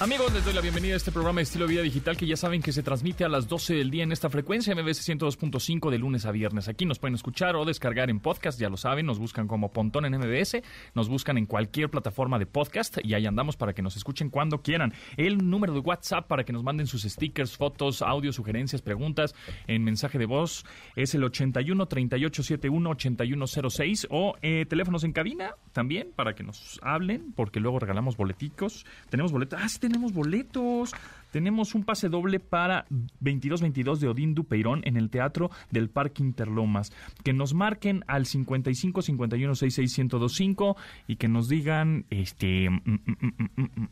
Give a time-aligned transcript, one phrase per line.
[0.00, 2.62] Amigos, les doy la bienvenida a este programa de estilo vida digital que ya saben
[2.62, 6.24] que se transmite a las 12 del día en esta frecuencia MBS 102.5 de lunes
[6.24, 6.68] a viernes.
[6.68, 10.06] Aquí nos pueden escuchar o descargar en podcast, ya lo saben, nos buscan como Pontón
[10.06, 10.62] en MBS,
[10.94, 14.62] nos buscan en cualquier plataforma de podcast y ahí andamos para que nos escuchen cuando
[14.62, 14.94] quieran.
[15.18, 19.34] El número de WhatsApp para que nos manden sus stickers, fotos, audio, sugerencias, preguntas
[19.66, 20.64] en mensaje de voz
[20.96, 27.34] es el 81 3871 8106 o eh, teléfonos en cabina también para que nos hablen
[27.34, 28.86] porque luego regalamos boleticos.
[29.10, 29.60] Tenemos boletos.
[29.62, 30.92] Ah, tenemos boletos.
[31.32, 32.86] Tenemos un pase doble para
[33.22, 36.92] 22-22 de Odín Dupeirón en el Teatro del Parque Interlomas.
[37.22, 40.76] Que nos marquen al 55 51 66 1025
[41.06, 42.82] y que nos digan este mm,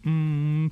[0.02, 0.70] mm, mm,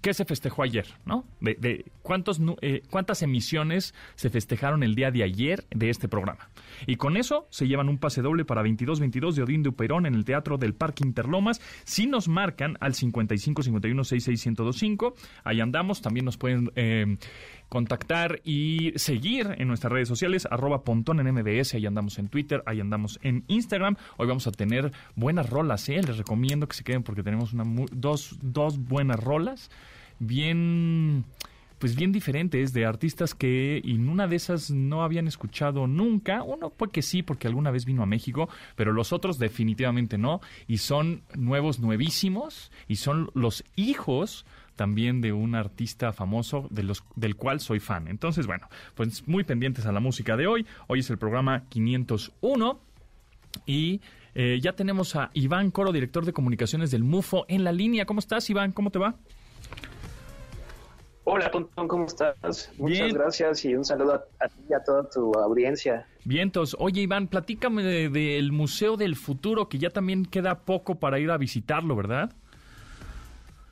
[0.00, 0.86] ¿qué se festejó ayer?
[1.04, 1.24] ¿No?
[1.40, 6.50] De, cuántos, eh, cuántas emisiones se festejaron el día de ayer de este programa.
[6.86, 10.14] Y con eso se llevan un pase doble para 22-22 de Odín de Uperón en
[10.14, 11.60] el Teatro del Parque Interlomas.
[11.84, 15.14] Si nos marcan al 55 51 66 1025,
[15.44, 16.02] ahí andamos.
[16.02, 17.16] También nos pueden eh,
[17.68, 22.62] contactar y seguir en nuestras redes sociales, arroba pontón en MBS, ahí andamos en Twitter,
[22.66, 23.96] ahí andamos en Instagram.
[24.16, 26.00] Hoy vamos a tener buenas rolas, ¿eh?
[26.02, 29.70] les recomiendo que se queden porque tenemos una dos, dos buenas rolas,
[30.18, 31.24] bien
[31.84, 36.42] pues bien diferentes de artistas que en una de esas no habían escuchado nunca.
[36.42, 40.40] Uno pues que sí, porque alguna vez vino a México, pero los otros definitivamente no.
[40.66, 47.04] Y son nuevos, nuevísimos, y son los hijos también de un artista famoso de los,
[47.16, 48.08] del cual soy fan.
[48.08, 50.66] Entonces, bueno, pues muy pendientes a la música de hoy.
[50.86, 52.80] Hoy es el programa 501
[53.66, 54.00] y
[54.34, 58.04] eh, ya tenemos a Iván Coro, director de comunicaciones del MUFO, en la línea.
[58.04, 58.72] ¿Cómo estás, Iván?
[58.72, 59.14] ¿Cómo te va?
[61.26, 62.70] Hola, Pontón, ¿cómo estás?
[62.76, 66.06] Muchas gracias y un saludo a, ti y a toda tu audiencia.
[66.24, 66.76] Vientos.
[66.78, 71.38] Oye, Iván, platícame del Museo del Futuro, que ya también queda poco para ir a
[71.38, 72.34] visitarlo, ¿verdad?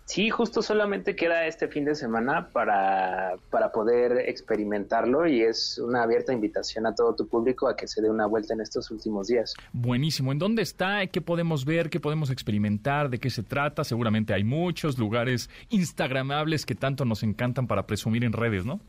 [0.04, 6.02] Sí, justo solamente queda este fin de semana para, para poder experimentarlo y es una
[6.02, 9.28] abierta invitación a todo tu público a que se dé una vuelta en estos últimos
[9.28, 9.54] días.
[9.72, 10.32] Buenísimo.
[10.32, 11.06] ¿En dónde está?
[11.06, 11.88] ¿Qué podemos ver?
[11.88, 13.10] ¿Qué podemos experimentar?
[13.10, 13.84] ¿De qué se trata?
[13.84, 18.80] Seguramente hay muchos lugares instagramables que tanto nos encantan para presumir en redes, ¿no?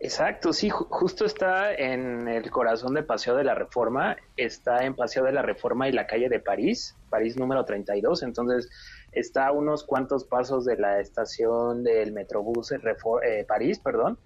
[0.00, 5.24] Exacto, sí, justo está en el corazón de Paseo de la Reforma, está en Paseo
[5.24, 8.70] de la Reforma y la calle de París, París número 32, entonces
[9.12, 14.18] está a unos cuantos pasos de la estación del Metrobús eh, París, perdón,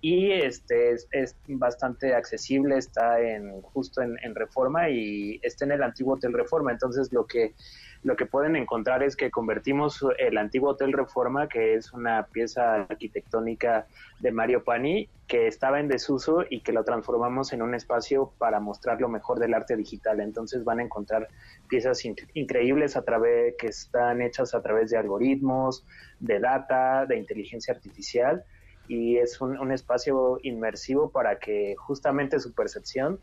[0.00, 5.82] y este es, bastante accesible, está en justo en, en, Reforma y está en el
[5.82, 7.54] antiguo Hotel Reforma, entonces lo que
[8.02, 12.74] lo que pueden encontrar es que convertimos el antiguo Hotel Reforma, que es una pieza
[12.74, 13.86] arquitectónica
[14.20, 18.60] de Mario Pani, que estaba en desuso y que lo transformamos en un espacio para
[18.60, 20.20] mostrar lo mejor del arte digital.
[20.20, 21.28] Entonces van a encontrar
[21.68, 25.84] piezas increíbles a través que están hechas a través de algoritmos,
[26.20, 28.44] de data, de inteligencia artificial
[28.88, 33.18] y es un, un espacio inmersivo para que justamente su percepción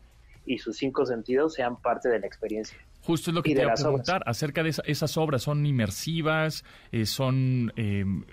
[0.46, 2.78] y sus cinco sentidos sean parte de la experiencia.
[3.02, 5.42] Justo es lo que te iba a preguntar acerca de esas obras.
[5.42, 6.64] ¿Son inmersivas?
[6.90, 8.24] Eh, ¿Son em,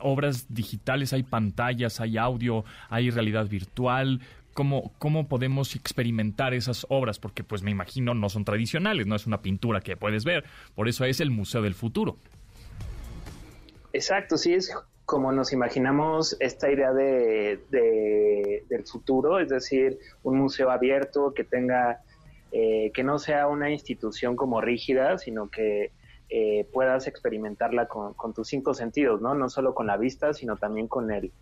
[0.00, 1.12] obras digitales?
[1.12, 2.00] ¿Hay pantallas?
[2.00, 2.64] ¿Hay audio?
[2.88, 4.20] ¿Hay realidad virtual?
[4.54, 7.18] ¿Cómo, ¿Cómo podemos experimentar esas obras?
[7.18, 10.44] Porque pues me imagino no son tradicionales, no es una pintura que puedes ver.
[10.74, 12.16] Por eso es el Museo del Futuro.
[13.92, 14.72] Exacto, sí, es
[15.04, 17.60] como nos imaginamos esta idea de,
[18.68, 22.00] del futuro, es decir, un museo abierto que tenga,
[22.52, 25.92] eh, que no sea una institución como rígida, sino que
[26.30, 29.34] eh, puedas experimentarla con, con, tus cinco sentidos, ¿no?
[29.34, 31.32] No solo con la vista, sino también con el,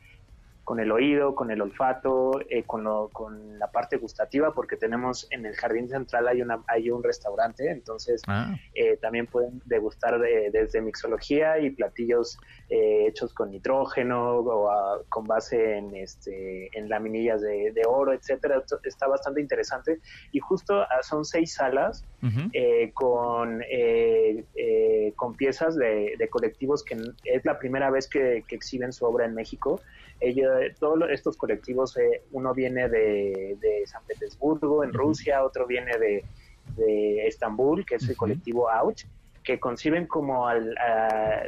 [0.64, 5.44] con el oído, con el olfato, eh, con, con la parte gustativa, porque tenemos en
[5.46, 8.54] el jardín central hay una hay un restaurante, entonces ah.
[8.74, 15.78] eh, también pueden degustar desde mixología y platillos eh, hechos con nitrógeno o con base
[15.78, 18.62] en este en laminillas de, oro, etcétera.
[18.84, 20.00] Está bastante interesante
[20.30, 22.04] y justo ah, son seis salas
[22.94, 23.62] con
[25.16, 29.34] con piezas de, colectivos que es la primera vez que, que exhiben su obra en
[29.34, 29.80] México
[30.78, 36.24] todos estos colectivos, eh, uno viene de, San Petersburgo, en Rusia, otro viene de,
[37.26, 39.04] Estambul, que es el colectivo Ouch,
[39.42, 40.46] que conciben como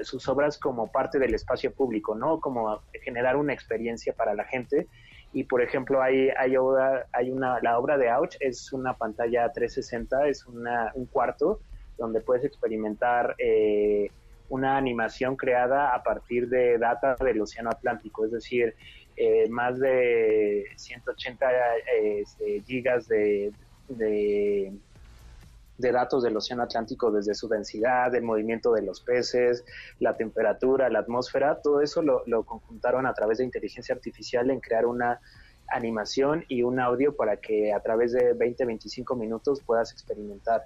[0.03, 2.41] sus obras como parte del espacio público, ¿no?
[2.41, 4.89] Como generar una experiencia para la gente.
[5.35, 9.51] Y por ejemplo, hay, hay, obra, hay una, la obra de Ouch es una pantalla
[9.53, 11.61] 360, es una, un cuarto
[11.99, 14.11] donde puedes experimentar eh,
[14.49, 18.77] una animación creada a partir de data del Océano Atlántico, es decir,
[19.17, 21.47] eh, más de 180
[21.97, 23.53] este, gigas de,
[25.79, 29.65] datos del Océano Atlántico desde su densidad, el movimiento de los peces,
[29.99, 34.61] la temperatura, la atmósfera, todo eso lo, lo conjuntaron a través de inteligencia artificial en
[34.61, 35.21] crear una
[35.69, 40.65] animación y un audio para que a través de 20-25 minutos puedas experimentar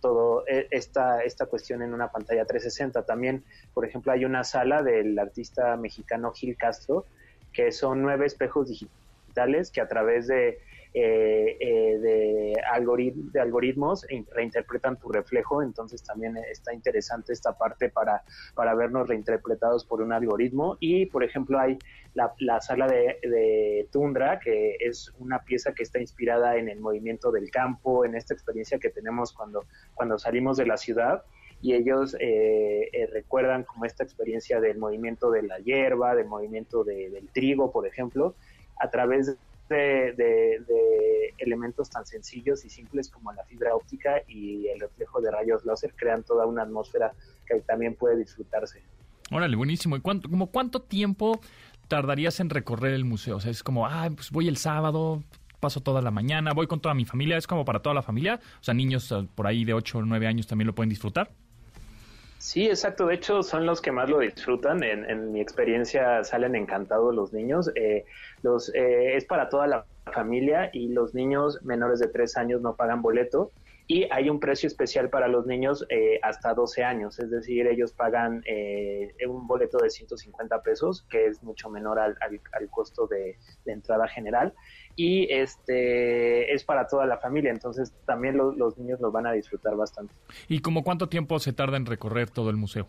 [0.00, 3.04] todo e, esta, esta cuestión en una pantalla 360.
[3.04, 3.44] También,
[3.74, 7.06] por ejemplo, hay una sala del artista mexicano Gil Castro,
[7.52, 10.58] que son nueve espejos digitales que a través de
[11.00, 14.04] eh, eh, de, algoritmos
[14.34, 18.24] reinterpretan tu reflejo, entonces también está interesante esta parte para,
[18.54, 20.76] para vernos reinterpretados por un algoritmo.
[20.80, 21.78] Y, por ejemplo, hay
[22.14, 27.30] la, la sala de, Tundra, que es una pieza que está inspirada en el movimiento
[27.30, 31.22] del campo, en esta experiencia que tenemos cuando, cuando salimos de la ciudad
[31.60, 37.28] y ellos eh, recuerdan como esta experiencia del movimiento de la hierba, del movimiento del
[37.32, 38.34] trigo, por ejemplo,
[38.80, 39.36] a través
[39.68, 45.64] de, elementos tan sencillos y simples como la fibra óptica y el reflejo de rayos
[45.64, 47.12] láser crean toda una atmósfera
[47.46, 48.82] que también puede disfrutarse.
[49.30, 49.96] Órale, buenísimo.
[49.96, 51.40] ¿Y cuánto, cuánto tiempo
[51.86, 53.36] tardarías en recorrer el museo?
[53.36, 55.22] O sea, es como, ah, pues voy el sábado,
[55.60, 58.40] paso toda la mañana, voy con toda mi familia, es como para toda la familia.
[58.60, 61.30] O sea, niños ah, por ahí de 8 o 9 años también lo pueden disfrutar.
[62.38, 63.06] Sí, exacto.
[63.06, 64.82] De hecho, son los que más lo disfrutan.
[64.84, 67.70] En, mi experiencia salen encantados los niños.
[67.74, 68.04] Eh,
[68.42, 72.76] los, eh, es para toda la familia y los niños menores de 3 años no
[72.76, 73.50] pagan boleto.
[73.90, 77.92] Y hay un precio especial para los niños eh, hasta 12 años, es decir, ellos
[77.92, 78.44] pagan
[79.26, 84.06] un boleto de 150 pesos, que es mucho menor al, al, costo de, de entrada
[84.06, 84.52] general
[84.94, 89.76] y este es para toda la familia, entonces también los niños lo van a disfrutar
[89.76, 90.12] bastante.
[90.48, 92.86] ¿Y como cuánto tiempo se tarda en recorrer todo el museo?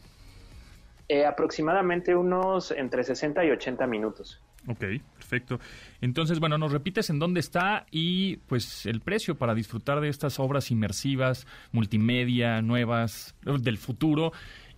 [1.12, 4.40] Eh, aproximadamente unos entre 60 y 80 minutos.
[4.68, 4.86] Ok,
[5.16, 5.60] perfecto.
[6.02, 10.40] Entonces, bueno, nos repites en dónde está y pues el precio para disfrutar de estas
[10.40, 14.34] obras inmersivas, multimedia, nuevas, del futuro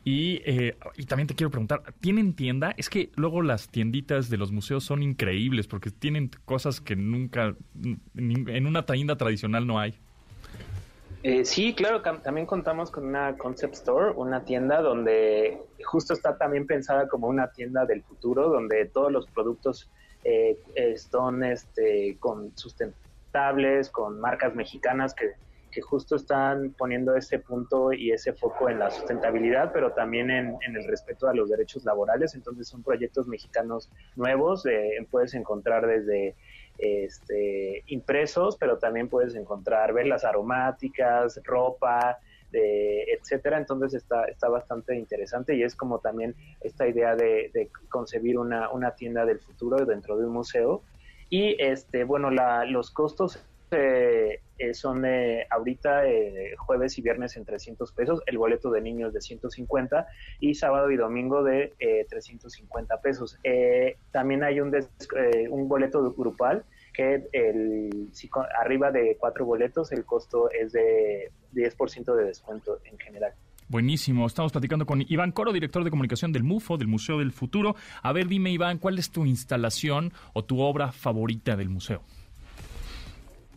[0.06, 2.74] y, eh, y también te quiero preguntar, ¿tienen tienda?
[2.78, 7.56] Es que luego las tienditas de los museos son increíbles porque tienen cosas que nunca
[8.16, 10.00] en una tienda tradicional no hay.
[11.24, 16.66] Eh, sí, claro, también contamos con una concept store, una tienda donde justo está también
[16.66, 19.90] pensada como una tienda del futuro, donde todos los productos
[20.24, 20.58] eh,
[20.98, 25.34] son este, con sustentables, con marcas mexicanas que
[25.72, 30.58] que justo están poniendo ese punto y ese foco en la sustentabilidad, pero también en,
[30.62, 32.36] el respeto a los derechos laborales.
[32.36, 36.36] Entonces son proyectos mexicanos nuevos, eh, puedes encontrar desde
[36.82, 42.20] este, impresos, pero también puedes encontrar velas aromáticas, ropa,
[42.52, 43.58] de, etcétera.
[43.58, 48.96] Entonces está, está bastante interesante y es como también esta idea de, concebir una, una,
[48.96, 50.82] tienda del futuro dentro de un museo.
[51.30, 53.42] Y este, bueno, la, los costos
[53.74, 56.04] eh, eh, son eh, ahorita
[56.58, 60.08] jueves y viernes en 300 pesos, el boleto de niños de 150
[60.42, 61.74] y sábado y domingo de
[62.10, 63.40] 350 pesos.
[64.12, 64.76] también hay un,
[65.50, 68.12] un boleto grupal que el,
[68.60, 73.34] arriba de cuatro boletos el costo es de 10% de descuento en general.
[73.72, 74.28] Buenísimo.
[74.28, 77.76] Estamos platicando con Iván Coro, director de comunicación del MUFO, del Museo del Futuro.
[78.04, 82.02] A ver, dime, Iván, ¿cuál es tu instalación o tu obra favorita del museo?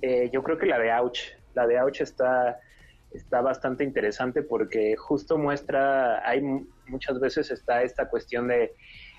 [0.02, 1.18] Eh, yo creo que la de Ouch,
[1.54, 2.60] la de Ouch está,
[3.12, 6.42] está bastante interesante porque justo muestra, hay
[6.86, 8.72] muchas veces está esta cuestión de,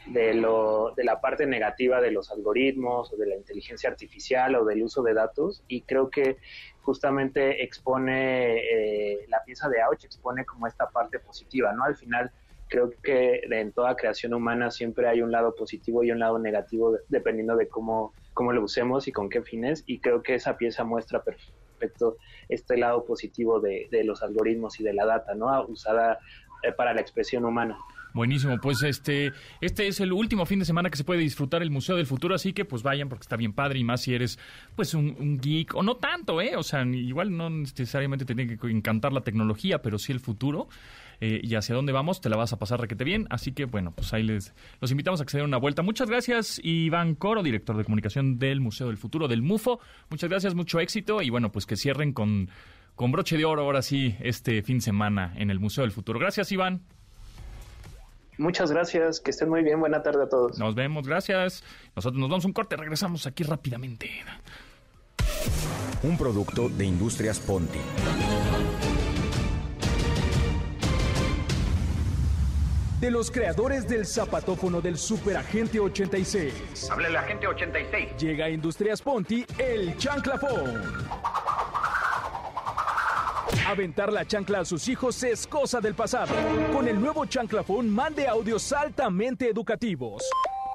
[0.07, 4.65] de, lo, de la parte negativa de los algoritmos o de la inteligencia artificial o
[4.65, 6.37] del uso de datos y creo que
[6.81, 11.83] justamente expone, eh, la pieza de Ouch expone como esta parte positiva, ¿no?
[11.83, 12.31] Al final
[12.67, 16.97] creo que en toda creación humana siempre hay un lado positivo y un lado negativo
[17.09, 19.83] dependiendo de cómo cómo lo usemos y con qué fines.
[19.87, 22.17] Y creo que esa pieza muestra perfecto
[22.49, 25.65] este lado positivo de, los algoritmos y de la data, ¿no?
[25.65, 26.19] Usada
[26.61, 27.79] eh, para la expresión humana.
[28.15, 31.69] Buenísimo, pues este, este es el último fin de semana que se puede disfrutar el
[31.69, 34.39] Museo del Futuro, así que pues vayan porque está bien padre y más si eres
[34.73, 36.55] pues un, geek o no tanto, ¿eh?
[36.55, 40.69] O sea, igual no necesariamente te tiene que encantar la tecnología, pero sí el futuro.
[41.19, 43.27] Eh, y hacia dónde vamos, te la vas a pasar requete bien.
[43.29, 45.81] Así que, bueno, pues ahí les los invitamos a que se den una vuelta.
[45.81, 49.81] Muchas gracias, Iván Coro, director de comunicación del Museo del Futuro, del MUFO.
[50.09, 52.49] Muchas gracias, mucho éxito y bueno, pues que cierren con,
[52.95, 56.17] con broche de oro ahora sí este fin de semana en el Museo del Futuro.
[56.17, 56.81] Gracias, Iván.
[58.37, 60.57] Muchas gracias, que estén muy bien, buena tarde a todos.
[60.59, 61.63] Nos vemos, gracias.
[61.95, 64.09] Nosotros nos damos un corte, regresamos aquí rápidamente.
[66.03, 67.79] Un producto de Industrias Ponti.
[73.05, 76.89] de los creadores del zapatófono del Superagente 86.
[76.89, 78.17] Hable el agente 86.
[78.17, 80.81] Llega a Industrias Ponti el chanclafón.
[83.67, 86.35] Aventar la chancla a sus hijos es cosa del pasado.
[86.71, 90.23] Con el nuevo chanclafón mande audios altamente educativos.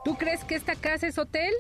[0.05, 1.53] ¿Tú crees que esta casa es hotel?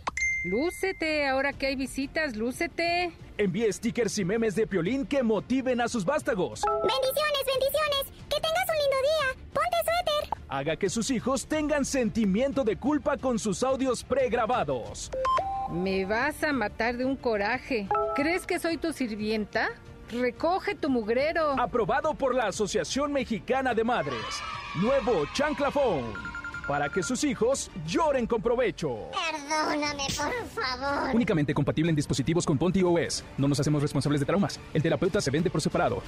[0.42, 3.12] Lúcete, ahora que hay visitas, lúcete.
[3.38, 6.62] Envíe stickers y memes de Piolín que motiven a sus vástagos.
[6.64, 8.26] Bendiciones, bendiciones.
[8.28, 9.44] Que tengas un lindo día.
[9.52, 10.44] Ponte suéter.
[10.49, 15.12] Haga que sus hijos tengan sentimiento de culpa con sus audios pregrabados.
[15.70, 17.87] Me vas a matar de un coraje.
[18.16, 19.70] ¿Crees que soy tu sirvienta?
[20.11, 21.59] Recoge tu mugrero.
[21.59, 24.43] Aprobado por la Asociación Mexicana de Madres.
[24.76, 26.12] Nuevo chanclafón.
[26.67, 29.09] Para que sus hijos lloren con provecho.
[29.12, 31.14] Perdóname, por favor.
[31.14, 33.25] Únicamente compatible en dispositivos con Ponti OS.
[33.38, 34.61] No nos hacemos responsables de traumas.
[34.75, 36.02] El terapeuta se vende por separado.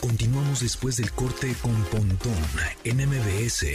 [0.00, 2.32] Continuamos después del corte con Pontón
[2.84, 3.66] en MBS.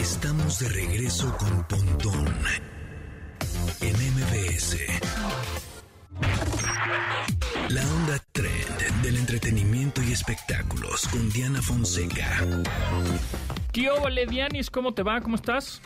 [0.00, 2.28] Estamos de regreso con Pontón
[3.80, 4.76] en MBS.
[7.68, 12.46] La onda trend del entretenimiento y espectáculos con Diana Fonseca.
[13.72, 14.70] ¿Qué ole, Dianis?
[14.70, 15.20] ¿Cómo te va?
[15.20, 15.82] ¿Cómo estás?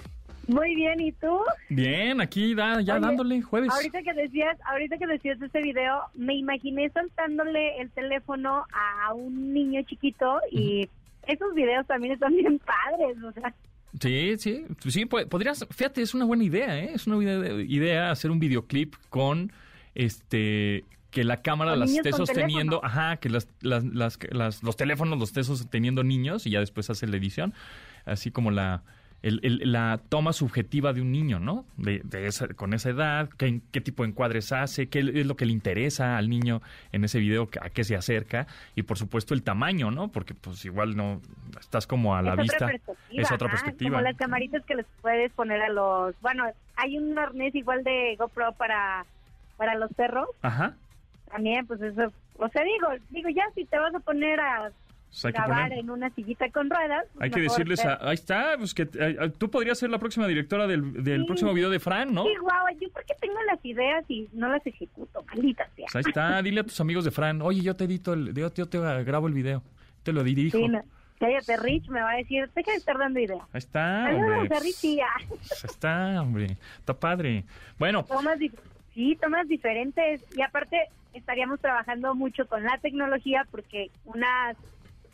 [0.47, 1.41] Muy bien, ¿y tú?
[1.71, 3.71] Bien, aquí da, ya Oye, dándole jueves.
[3.73, 9.55] Ahorita que decías, ahorita que decías este video, me imaginé soltándole el teléfono a un
[9.55, 10.87] niño chiquito y
[11.27, 13.55] esos videos también están bien padres, o sea.
[14.01, 16.93] Sí, sí, sí, po- podrías, fíjate, es una buena idea, ¿eh?
[16.95, 19.53] Es una buena idea hacer un videoclip con,
[19.95, 22.81] este, que la cámara las esté sosteniendo, teléfono.
[23.03, 26.89] ajá, que las, las, las- las- los teléfonos los esté sosteniendo niños y ya después
[26.89, 27.53] hace la edición,
[28.07, 28.83] así como la,
[29.23, 31.65] el- el- la toma subjetiva de un niño, ¿no?
[31.77, 35.37] De, de esa, con esa edad, qué, qué tipo de encuadres hace, qué es lo
[35.37, 36.61] que le interesa al niño
[36.93, 40.09] en ese video, a qué se acerca y por supuesto el tamaño, ¿no?
[40.09, 41.21] Porque pues igual no
[41.61, 42.57] estás como a la es vista.
[42.57, 43.23] otra perspectiva.
[43.23, 43.91] es otra ajá, perspectiva.
[43.91, 46.21] Como las camaritas que les puedes poner a los...
[46.21, 46.45] Bueno,
[46.77, 49.05] hay un arnés igual de GoPro para,
[49.57, 50.29] para los perros.
[50.43, 50.75] Ajá.
[51.31, 52.13] También, pues eso...
[52.39, 54.73] O sea, digo, digo, ya si te vas a poner a
[55.13, 57.05] Pues hay que grabar poner- en una sillita con ruedas...
[57.13, 59.99] pues Hay que decirles, a- ahí está, pues que eh, eh, tú podrías ser la
[59.99, 61.27] próxima directora del, del Sí.
[61.27, 62.25] próximo video de Fran, ¿no?
[62.25, 65.87] Sí, guau, yo porque tengo las ideas y no las ejecuto, maldita sea.
[65.93, 68.53] Pues ahí está, dile a tus amigos de Fran, oye, yo te edito, el, yo,
[68.55, 69.63] yo te grabo el video,
[70.03, 70.57] te lo dirijo.
[70.57, 70.83] Sí, no.
[71.21, 73.43] Cállate, Rich, me va a decir, deja de estar dando ideas.
[73.53, 74.57] Ahí está, hombre.
[74.57, 75.07] a Richie, ya.
[75.29, 76.57] Pues ahí está, hombre.
[76.79, 77.45] Está padre.
[77.79, 78.39] Bueno, Tomas,
[78.95, 80.25] sí, tomas diferentes.
[80.37, 84.57] Y aparte, estaríamos trabajando mucho con la tecnología porque unas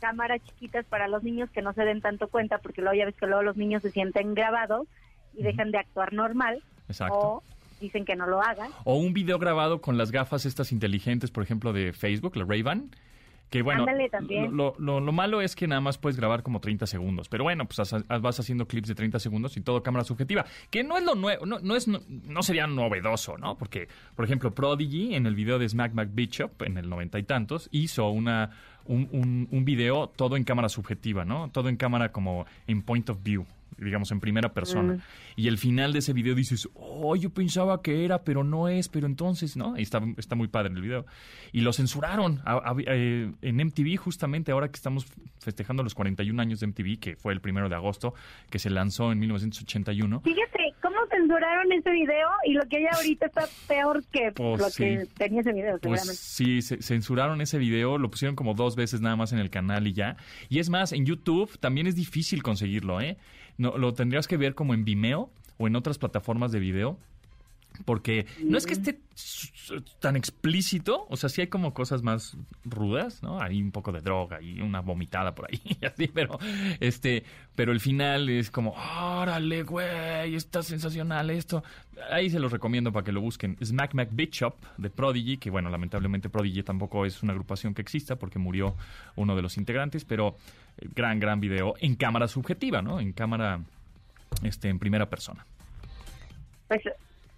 [0.00, 3.14] cámaras chiquitas para los niños que no se den tanto cuenta, porque luego ya ves
[3.16, 4.86] que luego los niños se sienten grabados
[5.34, 6.62] y dejan de actuar normal.
[6.88, 7.14] Exacto.
[7.18, 7.42] O
[7.80, 8.70] dicen que no lo hagan.
[8.84, 12.90] o un video grabado con las gafas estas inteligentes, por ejemplo, de Facebook, la Ray-Ban.
[13.50, 13.86] Que bueno.
[14.50, 17.30] Lo, lo- lo malo es que nada más puedes grabar como 30 segundos.
[17.30, 20.44] Pero bueno, pues vas haciendo clips de 30 segundos y todo cámara subjetiva.
[20.70, 23.56] Que no es lo nuevo, no, no, es, no, no sería novedoso, ¿no?
[23.56, 27.22] Porque, por ejemplo, Prodigy en el video de Smack Mac Bishop en el noventa y
[27.22, 28.50] tantos hizo una,
[28.88, 31.50] un, un, un video todo en cámara subjetiva, ¿no?
[31.52, 33.46] Todo en cámara como en point of view
[33.80, 34.94] digamos, en primera persona.
[34.94, 35.00] Mm.
[35.36, 38.88] Y el final de ese video dices, oh, yo pensaba que era, pero no es,
[38.88, 39.78] pero entonces, ¿no?
[39.78, 41.06] Y está, está muy padre el video.
[41.52, 45.06] Y lo censuraron a- a- eh, en MTV, justamente ahora que estamos
[45.38, 48.14] festejando los 41 años de MTV, que fue el primero de agosto,
[48.50, 50.22] que se lanzó en 1981.
[50.22, 52.28] Fíjate, ¿cómo censuraron ese video?
[52.44, 54.82] Y lo que hay ahorita está peor que Pues lo sí.
[54.84, 56.14] que tenía ese video, Pues seguramente.
[56.14, 59.86] sí, ce- censuraron ese video, lo pusieron como dos veces nada más en el canal
[59.86, 60.16] y ya.
[60.48, 63.16] Y es más, en YouTube también es difícil conseguirlo, ¿eh?
[63.56, 66.98] No, lo tendrías que ver como en Vimeo o en otras plataformas de video.
[67.84, 69.00] Porque no es que esté
[70.00, 73.40] tan explícito, o sea, sí hay como cosas más rudas, ¿no?
[73.40, 76.38] Hay un poco de droga y una vomitada por ahí, y así, pero
[76.80, 81.62] este, pero el final es como, órale, güey, está sensacional esto.
[82.10, 83.56] Ahí se los recomiendo para que lo busquen.
[83.62, 88.16] Smack Mac Bishop de Prodigy, que bueno, lamentablemente Prodigy tampoco es una agrupación que exista
[88.16, 88.76] porque murió
[89.16, 90.36] uno de los integrantes, pero
[90.78, 93.00] eh, gran, gran video en cámara subjetiva, ¿no?
[93.00, 93.60] En cámara,
[94.42, 95.44] este, en primera persona.
[96.68, 96.82] Pues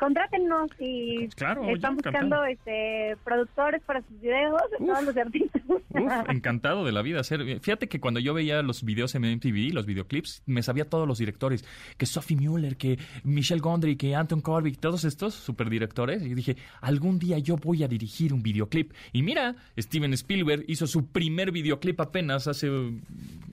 [0.00, 4.90] contrátennos y Pues claro, están buscando este productores para sus videos de Uf.
[4.90, 5.62] todos los artistas.
[5.69, 5.80] Uf,
[6.30, 7.21] encantado de la vida.
[7.21, 11.07] Hacer, fíjate que cuando yo veía los videos en MTV, los videoclips, me sabía todos
[11.07, 11.64] los directores.
[11.99, 16.23] Que Sophie Mueller, que Michelle Gondry, que Anton Corbijn, todos estos superdirectores.
[16.23, 18.92] Y dije, algún día yo voy a dirigir un videoclip.
[19.12, 22.71] Y mira, Steven Spielberg hizo su primer videoclip apenas hace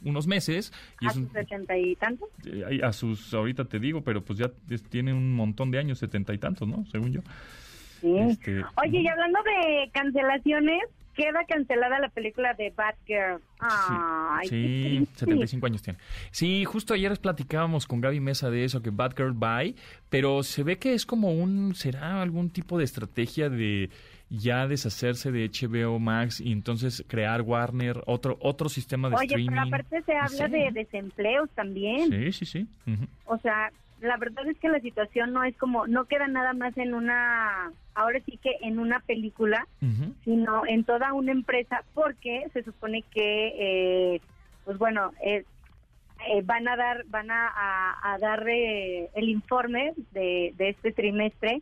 [0.04, 0.72] unos meses.
[1.02, 2.30] Y a sus ochenta y tantos.
[2.46, 4.52] eh, a sus, ahorita te digo, pero pues ya
[4.90, 6.86] tiene un montón de años, setenta y tantos, ¿no?
[6.92, 7.22] Según yo.
[8.02, 8.16] Sí.
[8.18, 10.80] Este, Oye, y hablando de cancelaciones,
[11.16, 13.42] queda cancelada la película de Batgirl.
[13.60, 15.20] Ay, Sí, sí, triste.
[15.20, 15.98] 75 años tiene.
[16.30, 19.74] Sí, justo ayer platicábamos con Gaby Mesa de eso, que Batgirl Bye,
[20.10, 23.90] pero se ve que es como un, será algún tipo de estrategia de
[24.30, 29.50] ya deshacerse de HBO Max y entonces crear Warner, otro otro sistema de Oye, streaming.
[29.50, 30.52] pero aparte se habla Sí.
[30.52, 32.10] de desempleos también.
[32.10, 32.68] Sí, sí, sí.
[33.26, 36.78] O sea, la verdad es que la situación no es como, no queda nada más
[36.78, 39.66] en una, ahora sí que en una película,
[40.24, 43.54] sino en toda una empresa, porque se supone que,
[44.16, 44.22] eh,
[44.66, 45.46] pues bueno, eh,
[46.30, 50.92] eh, van a dar, van a, a- a dar eh, el informe de, de este
[50.92, 51.62] trimestre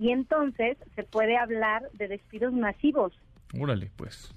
[0.00, 3.12] y entonces se puede hablar de despidos masivos.
[3.60, 4.34] Órale, pues.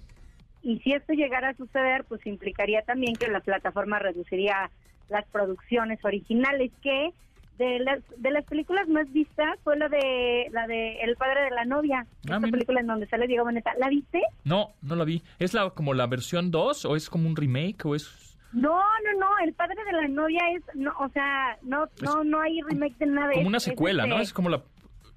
[0.62, 4.70] Y si esto llegara a suceder, pues implicaría también que la plataforma reduciría
[5.10, 7.10] las producciones originales, que
[7.58, 11.52] de las, de las películas más vistas fue la de la de El padre de
[11.52, 13.72] la novia, Ah, esta película en donde sale Diego Boneta.
[13.78, 14.22] ¿La viste?
[14.44, 15.22] No, no la vi.
[15.40, 19.20] ¿Es la como la versión 2 o es como un remake o es No, no,
[19.20, 22.98] no, El padre de la novia es, no, o sea, no, no, no hay remake
[22.98, 23.32] de nada.
[23.34, 24.16] como una es secuela, ¿no?
[24.16, 24.64] este- Es como la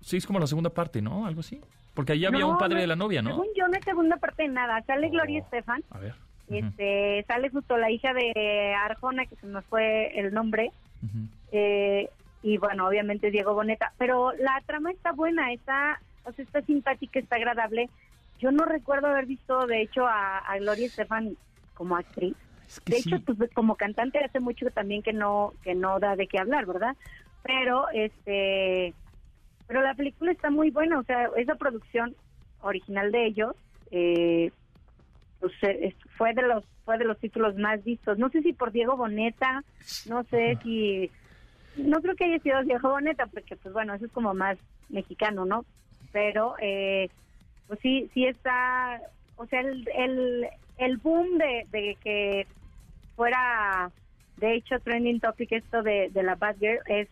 [0.01, 1.27] sí, es como la segunda parte, ¿no?
[1.27, 1.61] Algo así.
[1.95, 3.31] Porque ahí había No, un padre de la novia, ¿no?
[3.31, 4.83] Según yo, no es segunda parte de nada.
[4.87, 5.11] Sale Oh.
[5.11, 6.15] Gloria Estefan, A ver.
[6.49, 10.71] Este, sale justo la hija de Arjona, que se nos fue el nombre,
[11.53, 12.09] eh,
[12.43, 17.19] y bueno, obviamente Diego Boneta, pero la trama está buena, está, o sea, está simpática,
[17.19, 17.89] está agradable.
[18.39, 21.37] Yo no recuerdo haber visto, de hecho, a, a Gloria Estefan
[21.75, 22.37] como actriz.
[22.69, 23.09] Es que De sí.
[23.15, 26.67] hecho, pues como cantante hace mucho también que no que no da de qué hablar,
[26.67, 26.97] ¿verdad?
[27.43, 28.93] Pero este
[29.67, 32.15] pero la película está muy buena, o sea, esa producción
[32.61, 33.55] original de ellos
[33.91, 34.51] eh,
[35.41, 38.17] pues, eh, fue de los fue de los títulos más vistos.
[38.17, 39.65] No sé si por Diego Boneta,
[40.09, 41.11] no sé si
[41.77, 44.57] no creo que haya sido Diego Boneta porque pues bueno, eso es como más
[44.89, 45.65] mexicano, ¿no?
[46.13, 47.11] Pero eh,
[47.67, 49.01] pues sí sí está,
[49.37, 50.47] o sea, el el,
[50.79, 52.47] el boom de, de que
[53.17, 53.91] fuera
[54.37, 57.09] de hecho trending topic esto de, de la Batgirl es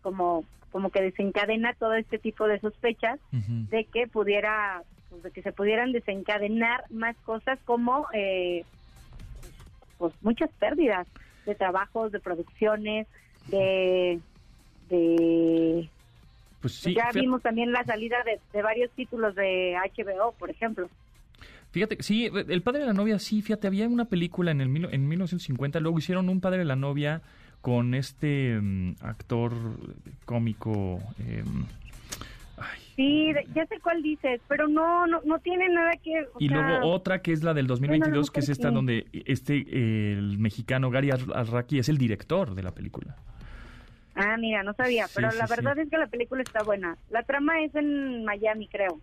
[0.00, 0.44] como
[0.76, 5.50] como que desencadena todo este tipo de sospechas de que pudiera pues, de que se
[5.50, 8.62] pudieran desencadenar más cosas como eh,
[9.96, 11.06] pues muchas pérdidas
[11.46, 13.06] de trabajos de producciones
[13.48, 14.20] de
[14.90, 15.88] de
[16.60, 20.90] Pues sí, ya vimos también la salida de, de varios títulos de HBO por ejemplo.
[21.70, 24.90] Fíjate, sí, el padre de la novia, sí, fíjate, había una película en el mil-
[24.92, 27.22] en 1950, luego hicieron un padre de la novia
[27.66, 29.52] con este mm, actor
[30.24, 31.00] cómico.
[31.18, 31.64] em,
[32.58, 36.46] ay, sí ya sé cuál dices pero no no no tiene nada que o y
[36.48, 40.38] sea, luego otra que es la del 2022, que es esta donde este eh, el
[40.38, 43.16] mexicano Gary Ar- Arraki es el director de la película.
[44.14, 45.54] ah mira no sabía Sí, pero sí, la sí.
[45.56, 49.00] verdad es que la película está buena la trama es en Miami creo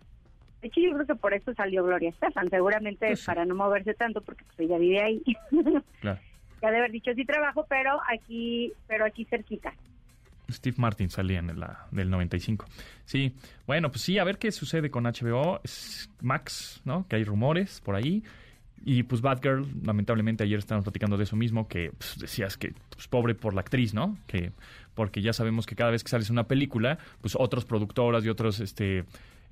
[0.62, 3.92] de hecho, yo creo que por eso salió Gloria Estefan, seguramente Pues para no moverse
[3.92, 5.22] tanto, porque pues ella vive ahí.
[6.00, 6.18] Claro.
[6.64, 9.72] Ya de haber dicho sí trabajo, pero aquí, pero aquí cerquita.
[10.50, 12.66] Steve Martin salía en la del 95.
[13.04, 13.34] Sí,
[13.66, 15.60] bueno, pues sí, a ver qué sucede con HBO.
[16.20, 17.06] Max, ¿no?
[17.08, 18.22] Que hay rumores por ahí.
[18.86, 23.08] Y pues Batgirl, lamentablemente ayer estábamos platicando de eso mismo, que pues, decías que pues,
[23.08, 24.18] pobre por la actriz, ¿no?
[24.26, 24.52] Que
[24.94, 28.60] porque ya sabemos que cada vez que sales una película, pues otros productoras y otros
[28.60, 29.04] este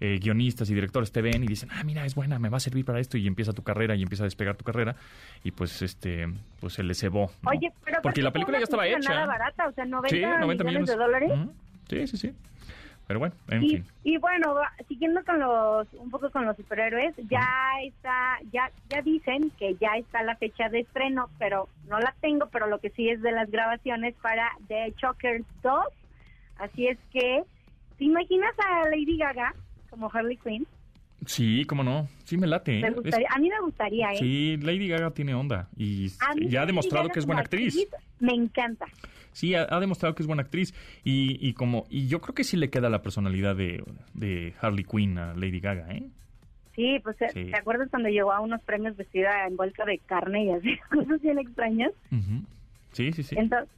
[0.05, 2.61] eh, guionistas y directores te ven y dicen, ah, mira, es buena, me va a
[2.61, 4.97] servir para esto y empieza tu carrera y empieza a despegar tu carrera
[5.45, 6.27] y pues este
[6.59, 7.31] pues se le cebó.
[7.43, 7.51] ¿no?
[7.51, 9.11] Oye, pero porque la película ya estaba hecha.
[9.11, 11.31] Nada barata, o sea, 90, Sí, 90 millones, millones de dólares.
[11.89, 12.35] Sí, sí, sí.
[13.07, 13.85] Pero bueno, en y, fin.
[14.03, 14.57] y bueno,
[14.89, 17.47] siguiendo con los, un poco con los superhéroes, ya
[17.85, 22.47] está, ya, ya dicen que ya está la fecha de estreno, pero no la tengo,
[22.47, 25.85] pero lo que sí es de las grabaciones para The Chokers 2.
[26.59, 27.45] Así es que,
[27.99, 29.55] ¿te imaginas a Lady Gaga
[29.93, 30.67] como Harley Quinn?
[31.27, 32.09] Sí, cómo no.
[32.25, 32.79] Sí me late.
[32.79, 32.83] ¿eh?
[32.83, 34.17] Me Es- gustaría- a mí me gustaría, ¿eh?
[34.17, 36.09] Sí, Lady Gaga tiene onda y
[36.49, 37.79] ya ha demostrado Gaga que es buena actriz.
[38.19, 38.87] Me encanta.
[39.33, 40.75] Sí, ha, ha demostrado que es buena actriz
[41.05, 44.85] y, y como y yo creo que sí le queda la personalidad de, de Harley
[44.85, 46.03] Quinn a Lady Gaga, ¿eh?
[46.75, 47.45] Sí, pues Sí.
[47.51, 51.39] ¿te acuerdas cuando llegó a unos premios vestida envuelta de carne y así, cosas bien
[51.39, 51.93] extrañas?
[52.93, 53.37] Sí, sí, sí.
[53.39, 53.69] Entonces,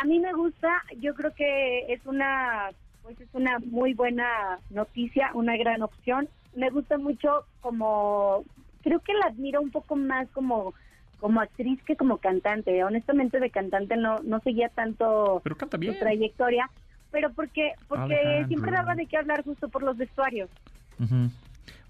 [0.00, 2.70] a mí me gusta, yo creo que es una
[3.02, 6.28] pues es una muy buena noticia, una gran opción.
[6.54, 8.44] Me gusta mucho como
[8.82, 10.74] creo que la admiro un poco más como
[11.20, 12.82] como actriz que como cantante.
[12.84, 16.70] Honestamente de cantante no no seguía tanto Pero canta su trayectoria,
[17.10, 18.48] pero porque porque Alejandro.
[18.48, 20.50] siempre daba de qué hablar justo por los vestuarios.
[20.98, 21.30] Ujú.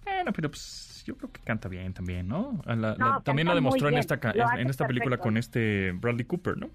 [0.04, 2.60] Bueno, pero pues yo creo que canta bien también, ¿no?
[2.66, 5.92] A la- No, la- también lo demostró en esta en, en esta película con este
[5.92, 6.68] Bradley Cooper, ¿no?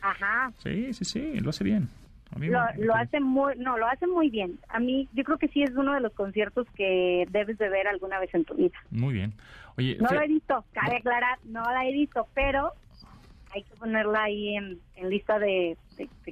[0.00, 0.52] Ajá.
[0.62, 1.88] Sí, sí, sí, lo hace bien.
[2.36, 4.58] Lo, hace muy, no, lo hace muy bien.
[4.68, 7.88] A mí, yo creo que sí es uno de los conciertos que debes de ver
[7.88, 8.78] alguna vez en tu vida.
[8.90, 9.34] Muy bien.
[9.76, 12.72] Oye, no lo he visto, cabe aclarar, no la he visto, pero
[13.54, 15.76] hay que ponerla ahí en, lista de,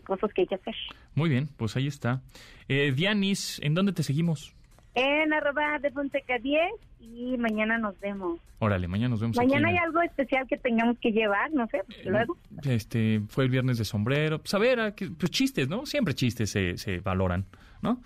[0.05, 0.75] cosas que hay que hacer.
[1.15, 2.23] Muy bien, pues ahí está.
[2.69, 4.55] Eh, Dianis, ¿en dónde te seguimos?
[4.97, 6.59] En arroba de Fonseca 10
[7.03, 8.41] y mañana nos vemos.
[8.61, 9.37] Órale, mañana nos vemos.
[9.37, 12.39] Mañana hay algo especial que tengamos que llevar, no sé, pues, luego.
[12.65, 14.39] Este, fue el viernes de sombrero.
[14.39, 15.85] Pues a ver, pues chistes, ¿no?
[15.85, 17.45] Siempre chistes se, se valoran,
[17.83, 18.01] ¿no?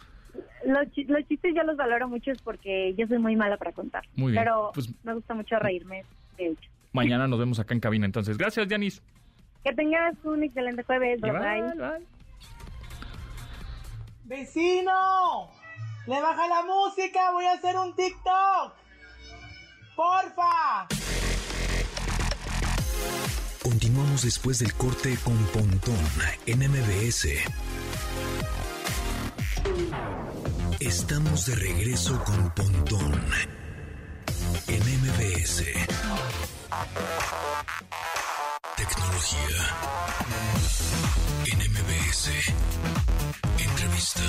[0.66, 4.02] Los, los, chistes yo los valoro mucho porque yo soy muy mala para contar.
[4.16, 4.42] Muy bien.
[4.42, 6.02] Pero pues me gusta mucho reírme,
[6.36, 6.70] de hecho.
[6.92, 8.36] Mañana nos vemos acá en cabina, entonces.
[8.36, 9.00] Gracias, Yanis.
[9.62, 11.20] Que tengas un excelente jueves.
[11.20, 12.04] Bye, bye.
[14.24, 15.59] ¡Vecino!
[16.10, 17.30] ¡Le baja la música!
[17.30, 18.74] ¡Voy a hacer un TikTok!
[19.94, 20.88] ¡Porfa!
[23.62, 25.94] Continuamos después del corte con Pontón
[26.46, 27.28] en MBS.
[30.80, 33.24] Estamos de regreso con Pontón
[34.66, 35.64] en MBS.
[38.76, 39.58] Tecnología
[41.46, 42.52] en MBS.
[43.58, 44.22] Entrevista.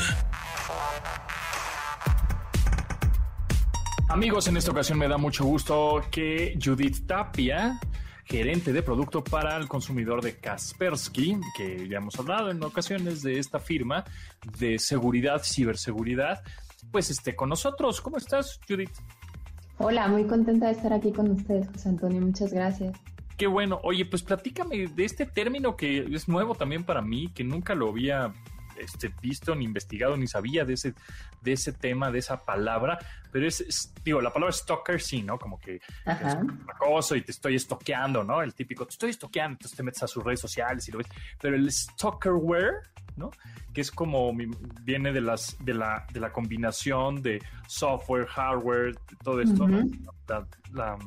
[4.12, 7.80] Amigos, en esta ocasión me da mucho gusto que Judith Tapia,
[8.26, 13.40] gerente de producto para el consumidor de Kaspersky, que ya hemos hablado en ocasiones de
[13.40, 14.04] esta firma
[14.60, 16.44] de seguridad, ciberseguridad,
[16.92, 18.02] pues esté con nosotros.
[18.02, 18.92] ¿Cómo estás, Judith?
[19.78, 22.20] Hola, muy contenta de estar aquí con ustedes, José Antonio.
[22.20, 23.00] Muchas gracias.
[23.38, 23.80] Qué bueno.
[23.82, 27.88] Oye, pues platícame de este término que es nuevo también para mí, que nunca lo
[27.88, 28.34] había
[28.82, 30.94] este, visto, ni investigado, ni sabía de ese,
[31.42, 33.00] de ese tema, de esa palabra,
[33.32, 35.38] pero es, digo, la palabra stalker sí, ¿no?
[35.40, 38.42] Como que es un acoso y te estoy estoqueando, ¿no?
[38.42, 41.08] El típico, te estoy estoqueando, entonces te metes a sus redes sociales y lo ves,
[41.40, 42.82] pero el stalkerware,
[43.16, 43.32] ¿no?
[43.74, 44.34] Que es como
[44.82, 49.68] viene de las de la, de la combinación de software, hardware, todo esto,
[50.74, 50.98] la,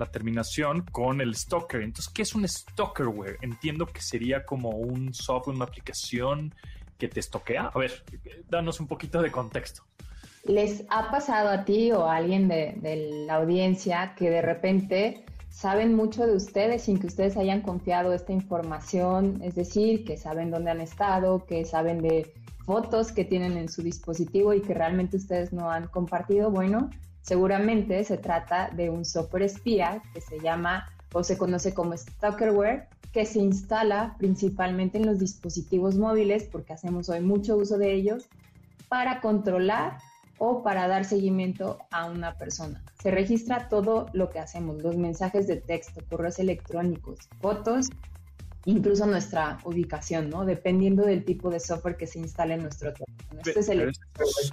[0.00, 1.82] la terminación con el stalker.
[1.82, 3.38] Entonces, ¿qué es un stalkerware?
[3.42, 6.54] Entiendo que sería como un software, una aplicación
[7.00, 7.72] que te estoquea.
[7.74, 8.04] A ver,
[8.48, 9.82] danos un poquito de contexto.
[10.44, 15.24] ¿Les ha pasado a ti o a alguien de, de la audiencia que de repente
[15.48, 19.40] saben mucho de ustedes sin que ustedes hayan confiado esta información?
[19.42, 22.32] Es decir, que saben dónde han estado, que saben de
[22.64, 26.52] fotos que tienen en su dispositivo y que realmente ustedes no han compartido.
[26.52, 26.90] Bueno,
[27.22, 32.88] Seguramente se trata de un software espía que se llama o se conoce como Stalkerware,
[33.12, 38.28] que se instala principalmente en los dispositivos móviles, porque hacemos hoy mucho uso de ellos,
[38.88, 39.98] para controlar
[40.38, 42.82] o para dar seguimiento a una persona.
[43.02, 47.88] Se registra todo lo que hacemos, los mensajes de texto, correos electrónicos, fotos
[48.64, 50.44] incluso nuestra ubicación, ¿no?
[50.44, 53.40] Dependiendo del tipo de software que se instale en nuestro teléfono.
[53.44, 53.90] Este es el...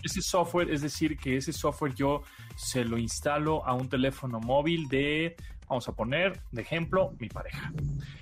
[0.03, 2.21] ese software, es decir, que ese software yo
[2.55, 5.35] se lo instalo a un teléfono móvil de,
[5.67, 7.71] vamos a poner de ejemplo, mi pareja.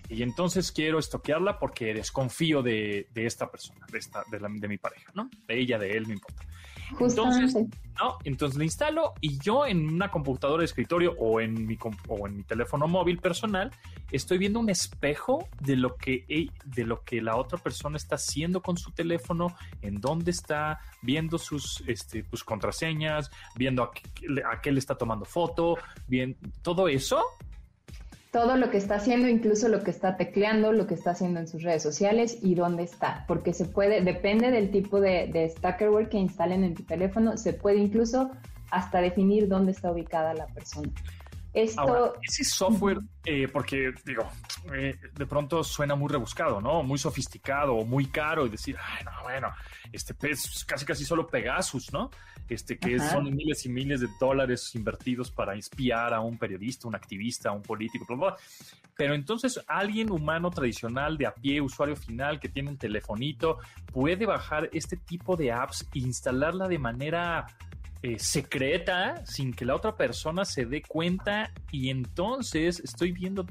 [0.10, 4.68] Y entonces quiero estoquearla porque desconfío de, de esta persona, de, esta, de, la, de
[4.68, 5.30] mi pareja, ¿no?
[5.48, 6.44] De ella, de él, no importa.
[7.00, 8.18] Entonces, ¿no?
[8.24, 12.38] Entonces lo instalo y yo en una computadora de escritorio o en mi o en
[12.38, 13.72] mi teléfono móvil personal
[14.12, 18.62] estoy viendo un espejo de lo que de lo que la otra persona está haciendo
[18.62, 23.92] con su teléfono, en dónde está, viendo sus este, pues, contraseñas, viendo a
[24.52, 27.24] a qué le está tomando foto, bien todo eso
[28.36, 31.48] todo lo que está haciendo, incluso lo que está tecleando, lo que está haciendo en
[31.48, 36.10] sus redes sociales y dónde está, porque se puede, depende del tipo de, de stackerware
[36.10, 38.30] que instalen en tu teléfono, se puede incluso
[38.72, 40.92] hasta definir dónde está ubicada la persona.
[41.56, 42.16] Esto...
[42.22, 44.30] ese software, eh, porque digo,
[44.74, 46.84] eh, de pronto suena muy rebuscado, ¿no?
[46.84, 49.54] Muy sofisticado o muy caro y decir, ay, no, bueno,
[49.94, 52.12] este es casi casi solo Pegasus, ¿no?
[52.50, 56.96] Este que son miles y miles de dólares invertidos para espiar a un periodista, un
[56.96, 58.38] activista, un político, bla, bla.
[58.98, 63.60] Pero entonces alguien humano tradicional de a pie, usuario final que tiene un telefonito,
[63.94, 67.48] puede bajar este tipo de apps e instalarla de manera
[68.02, 73.46] eh, secreta sin que la otra persona se dé cuenta y entonces estoy viendo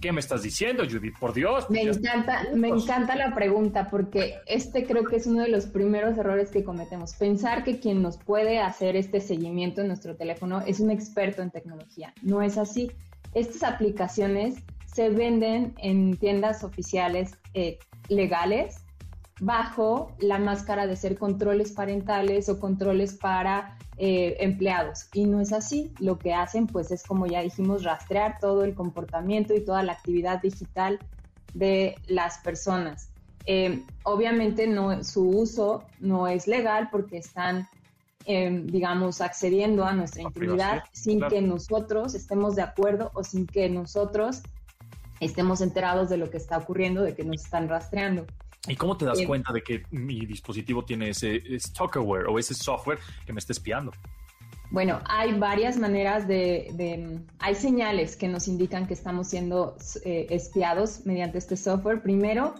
[0.00, 4.84] qué me estás diciendo Judith por Dios me encanta me encanta la pregunta porque este
[4.84, 7.14] creo que es uno de los primeros errores que cometemos.
[7.14, 11.50] Pensar que quien nos puede hacer este seguimiento en nuestro teléfono es un experto en
[11.50, 12.12] tecnología.
[12.22, 12.90] No es así.
[13.34, 17.78] Estas aplicaciones se venden en tiendas oficiales eh,
[18.08, 18.76] legales
[19.40, 25.08] bajo la máscara de ser controles parentales o controles para eh, empleados.
[25.12, 25.92] Y no es así.
[26.00, 29.92] Lo que hacen, pues, es como ya dijimos, rastrear todo el comportamiento y toda la
[29.92, 30.98] actividad digital
[31.54, 33.10] de las personas.
[33.46, 37.68] Eh, obviamente no, su uso no es legal porque están,
[38.24, 43.68] eh, digamos, accediendo a nuestra intimidad sin que nosotros estemos de acuerdo o sin que
[43.68, 44.42] nosotros
[45.20, 48.26] estemos enterados de lo que está ocurriendo, de que nos están rastreando.
[48.66, 52.98] ¿Y cómo te das cuenta de que mi dispositivo tiene ese stalkerware o ese software
[53.26, 53.92] que me está espiando?
[54.70, 61.04] Bueno, hay varias maneras de, hay señales que nos indican que estamos siendo eh, espiados
[61.04, 62.02] mediante este software.
[62.02, 62.54] Primero,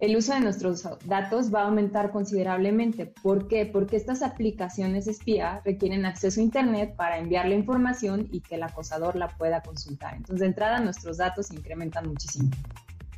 [0.00, 3.06] el uso de nuestros datos va a aumentar considerablemente.
[3.06, 3.66] ¿Por qué?
[3.66, 8.64] Porque estas aplicaciones espía requieren acceso a Internet para enviar la información y que el
[8.64, 10.14] acosador la pueda consultar.
[10.14, 12.50] Entonces, de entrada, nuestros datos incrementan muchísimo.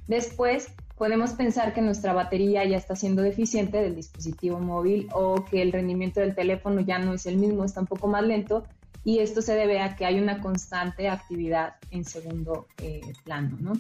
[0.08, 5.62] Después, podemos pensar que nuestra batería ya está siendo deficiente del dispositivo móvil o que
[5.62, 8.64] el rendimiento del teléfono ya no es el mismo, está un poco más lento
[9.04, 13.56] y esto se debe a que hay una constante actividad en segundo eh, plano.
[13.60, 13.72] ¿no?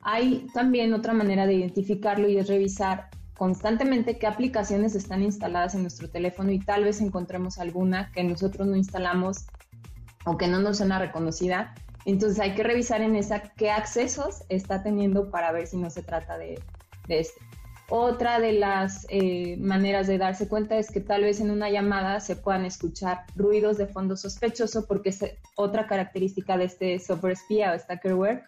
[0.00, 5.82] Hay también otra manera de identificarlo y es revisar constantemente qué aplicaciones están instaladas en
[5.82, 9.46] nuestro teléfono y tal vez encontremos alguna que nosotros no instalamos
[10.24, 14.82] o que no nos suena reconocida entonces hay que revisar en esa qué accesos está
[14.82, 16.60] teniendo para ver si no se trata de,
[17.08, 17.40] este.
[17.90, 22.20] Otra de las eh, maneras de darse cuenta es que tal vez en una llamada
[22.20, 27.72] se puedan escuchar ruidos de fondo sospechoso porque es otra característica de este software espía
[27.72, 28.44] o stackerware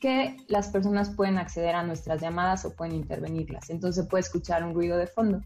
[0.00, 3.70] que las personas pueden acceder a nuestras llamadas o pueden intervenirlas.
[3.70, 5.42] Entonces puede escuchar un ruido de fondo.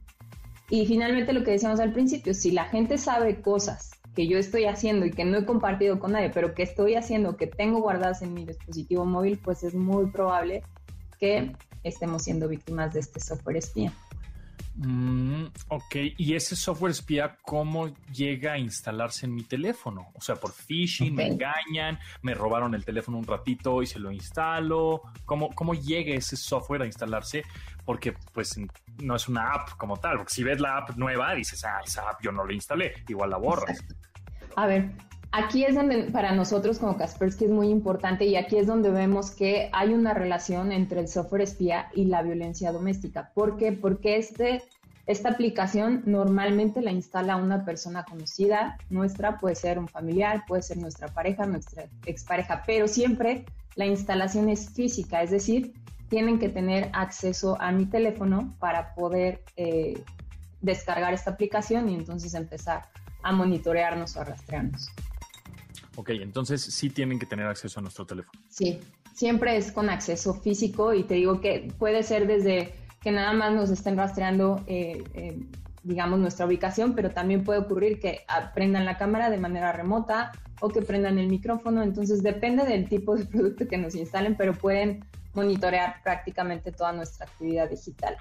[0.68, 4.64] Y finalmente lo que decíamos al principio, si la gente sabe cosas que yo estoy
[4.64, 8.22] haciendo y que no he compartido con nadie, pero que estoy haciendo, que tengo guardadas
[8.22, 10.62] en mi dispositivo móvil, pues es muy probable
[11.18, 11.52] que
[11.84, 13.92] estemos siendo víctimas de este software espía.
[14.76, 20.08] Mm, ok, ¿y ese software espía cómo llega a instalarse en mi teléfono?
[20.14, 24.10] O sea, por phishing, me engañan, me robaron el teléfono un ratito y se lo
[24.10, 25.02] instalo.
[25.26, 27.42] ¿Cómo, ¿Cómo llega ese software a instalarse?
[27.84, 28.56] Porque pues
[28.98, 32.08] no es una app como tal, porque si ves la app nueva dices, ah, esa
[32.08, 33.82] app yo no la instalé, igual la borras.
[34.56, 34.90] A ver,
[35.32, 39.30] aquí es donde para nosotros como Kaspersky es muy importante y aquí es donde vemos
[39.30, 43.30] que hay una relación entre el software espía y la violencia doméstica.
[43.34, 43.72] ¿Por qué?
[43.72, 44.62] Porque este,
[45.06, 50.78] esta aplicación normalmente la instala una persona conocida nuestra, puede ser un familiar, puede ser
[50.78, 53.44] nuestra pareja, nuestra expareja, pero siempre
[53.76, 55.72] la instalación es física, es decir,
[56.10, 60.02] tienen que tener acceso a mi teléfono para poder eh,
[60.60, 62.90] descargar esta aplicación y entonces empezar
[63.22, 64.88] a monitorearnos o a rastrearnos.
[65.96, 68.38] Ok, entonces sí tienen que tener acceso a nuestro teléfono.
[68.48, 68.80] Sí,
[69.14, 73.52] siempre es con acceso físico y te digo que puede ser desde que nada más
[73.54, 75.38] nos estén rastreando, eh, eh,
[75.84, 80.70] digamos, nuestra ubicación, pero también puede ocurrir que prendan la cámara de manera remota o
[80.70, 81.82] que prendan el micrófono.
[81.82, 87.26] Entonces depende del tipo de producto que nos instalen, pero pueden monitorear prácticamente toda nuestra
[87.26, 88.16] actividad digital.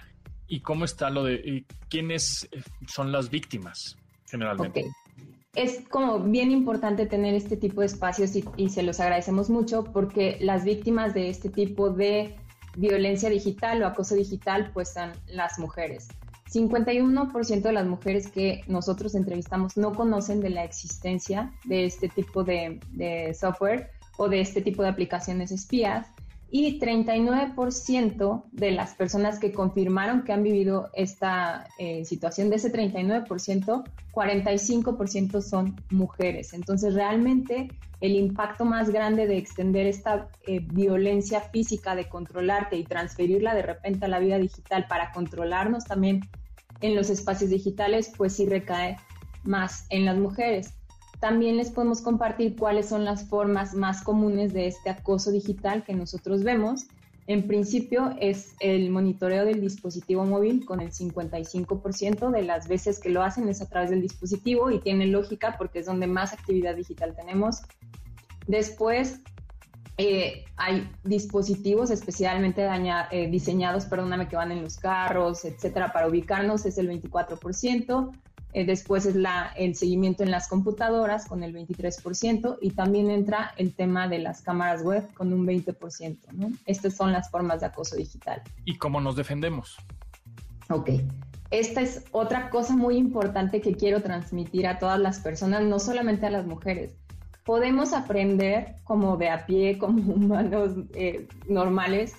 [0.48, 3.98] ¿Y cómo está lo de quiénes eh, son las víctimas
[4.30, 4.86] generalmente?
[5.56, 10.38] Es como bien importante tener este tipo de espacios y, se los agradecemos mucho porque
[10.42, 12.36] las víctimas de este tipo de
[12.78, 16.08] violencia digital o acoso digital pues son las mujeres.
[16.52, 22.44] 51% de las mujeres que nosotros entrevistamos no conocen de la existencia de este tipo
[22.44, 26.08] de, de software o de este tipo de aplicaciones espías
[26.52, 32.72] y 39% de las personas que confirmaron que han vivido esta eh, situación, de ese
[32.72, 36.54] 39%, 45% son mujeres.
[36.54, 37.70] Entonces, realmente
[38.02, 43.62] el impacto más grande de extender esta eh, violencia física, de controlarte y transferirla de
[43.62, 46.22] repente a la vida digital para controlarnos también
[46.82, 48.98] en los espacios digitales, pues sí recae
[49.44, 50.79] más en las mujeres.
[51.20, 55.94] También les podemos compartir cuáles son las formas más comunes de este acoso digital que
[55.94, 56.88] nosotros vemos.
[57.28, 63.10] En principio es el monitoreo del dispositivo móvil con el 55% de las veces que
[63.10, 66.76] lo hacen es a través del dispositivo y tiene lógica porque es donde más actividad
[66.76, 67.62] digital tenemos.
[68.48, 69.20] Después
[69.98, 72.66] eh, hay dispositivos especialmente
[73.12, 78.10] eh, diseñados, perdóname, que van en los carros, etcétera, para ubicarnos es el 24%.
[78.54, 83.54] Eh, después es la, el seguimiento en las computadoras con el 23% y también entra
[83.58, 86.18] el tema de las cámaras web con un 20%.
[86.34, 86.52] ¿no?
[86.66, 88.42] Estas son las formas de acoso digital.
[88.66, 89.78] ¿Y cómo nos defendemos?
[90.70, 90.90] Ok.
[91.52, 96.26] Esta es otra cosa muy importante que quiero transmitir a todas las personas, no solamente
[96.26, 96.94] a las mujeres.
[97.44, 102.14] Podemos aprender como de a pie, como humanos eh, normales,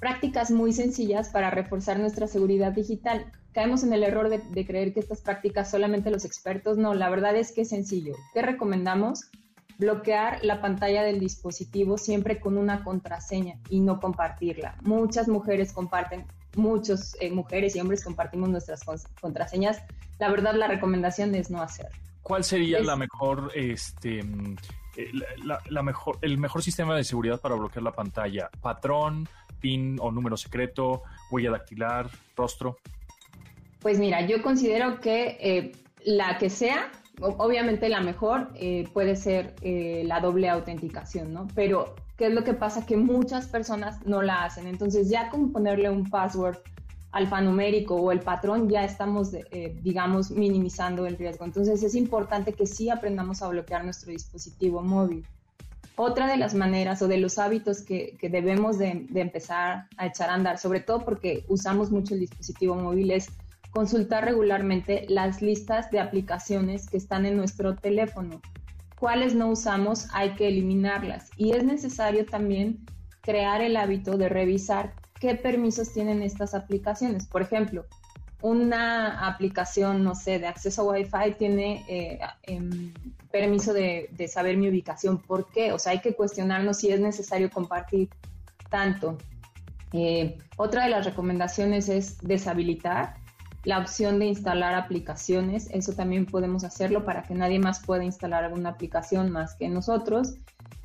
[0.00, 5.00] prácticas muy sencillas para reforzar nuestra seguridad digital caemos en el error de, creer que
[5.00, 6.76] estas prácticas solamente los expertos.
[6.76, 8.12] No, la verdad es que es sencillo.
[8.34, 9.30] ¿Qué recomendamos?
[9.78, 14.76] Bloquear la pantalla del dispositivo siempre con una contraseña y no compartirla.
[14.82, 18.84] Muchas mujeres comparten muchas eh, mujeres y hombres compartimos nuestras
[19.20, 19.82] contraseñas,
[20.18, 21.96] la verdad la recomendación es no hacerlo.
[22.22, 24.18] ¿Cuál sería la mejor, este,
[24.96, 25.10] eh,
[25.44, 28.50] la, mejor, el mejor sistema de seguridad para bloquear la pantalla?
[28.60, 29.26] ¿Patrón,
[29.60, 32.78] PIN o número secreto, huella dactilar, rostro?
[33.80, 35.72] Pues mira, yo considero que eh,
[36.04, 41.46] la que sea, obviamente la mejor eh, puede ser eh, la doble autenticación, ¿no?
[41.54, 42.86] Pero, ¿qué es lo que pasa?
[42.86, 44.66] Que muchas personas no la hacen.
[44.66, 46.58] Entonces, ya con ponerle un password
[47.12, 49.32] alfanumérico o el patrón, ya estamos,
[49.82, 51.46] digamos, minimizando el riesgo.
[51.46, 55.24] Entonces, es importante que sí aprendamos a bloquear nuestro dispositivo móvil.
[55.94, 60.28] Otra de las maneras o de los hábitos que, debemos de, de empezar a echar
[60.28, 63.30] a andar, sobre todo porque usamos mucho el dispositivo móvil, es
[63.76, 68.40] consultar regularmente las listas de aplicaciones que están en nuestro teléfono.
[68.98, 72.86] Cuáles no usamos hay que eliminarlas y es necesario también
[73.20, 77.26] crear el hábito de revisar qué permisos tienen estas aplicaciones.
[77.26, 77.84] Por ejemplo,
[78.40, 82.94] una aplicación, no sé, de acceso a Wi-Fi tiene eh, em,
[83.30, 85.18] permiso de, saber mi ubicación.
[85.18, 85.72] ¿Por qué?
[85.72, 88.08] O sea, hay que cuestionarnos si es necesario compartir
[88.70, 89.18] tanto.
[89.92, 93.25] Eh, otra de las recomendaciones es deshabilitar
[93.66, 95.68] la opción de instalar aplicaciones.
[95.72, 100.36] Eso también podemos hacerlo para que nadie más pueda instalar alguna aplicación más que nosotros.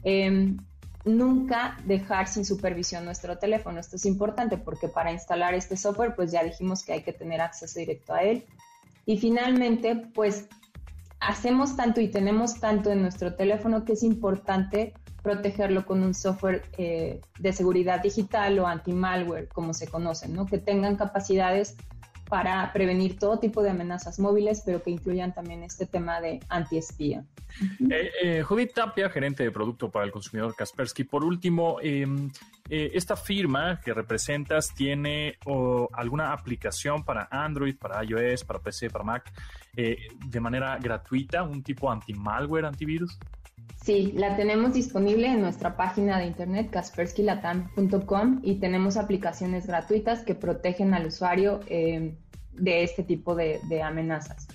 [0.04, 0.58] Em,
[1.06, 3.80] nunca dejar sin supervisión nuestro teléfono.
[3.80, 7.39] Esto es importante porque para instalar este software, pues ya dijimos que hay que tener
[7.39, 8.46] acceso directo a él.
[9.06, 10.48] Y finalmente, pues
[11.20, 16.63] hacemos tanto y tenemos tanto en nuestro teléfono que es importante protegerlo con un software
[16.80, 20.48] eh, de seguridad digital o anti-malware, como se conocen, ¿no?
[20.48, 21.76] que tengan capacidades
[22.32, 27.26] para prevenir todo tipo de amenazas móviles, pero que incluyan también este tema de antiespía.
[27.89, 31.04] Eh, eh, Judith Tapia, gerente de producto para el consumidor Kaspersky.
[31.04, 32.32] Por último, em,
[32.70, 35.39] eh, esta firma que representas tiene
[35.91, 39.30] alguna aplicación para Android, para iOS, para PC, para Mac,
[39.74, 43.20] de manera gratuita, un tipo anti-malware, antivirus.
[43.84, 50.36] Sí, la tenemos disponible en nuestra página de internet kasperskylatam.com y tenemos aplicaciones gratuitas que
[50.36, 52.15] protegen al usuario eh,
[52.53, 54.47] de este tipo de amenazas.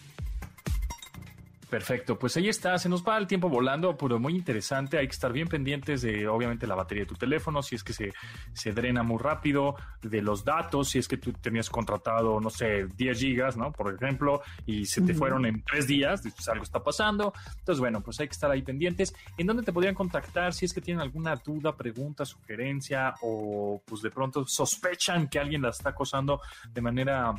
[1.69, 5.13] Perfecto, pues ahí está, se nos va el tiempo volando, pero muy interesante, hay que
[5.13, 8.13] estar bien pendientes de obviamente la batería de tu teléfono, si es que se,
[8.53, 12.87] se drena muy rápido, de los datos, si es que tú tenías contratado, no sé,
[12.97, 13.73] 10 gigas, ¿no?
[13.73, 18.01] Por ejemplo, y se te fueron en tres días, pues algo está pasando, entonces bueno,
[18.01, 19.13] pues hay que estar ahí pendientes.
[19.37, 24.03] ¿En dónde te podrían contactar si es que tienen alguna duda, pregunta, sugerencia o pues
[24.03, 26.41] de pronto sospechan que alguien la está acosando
[26.73, 27.35] de manera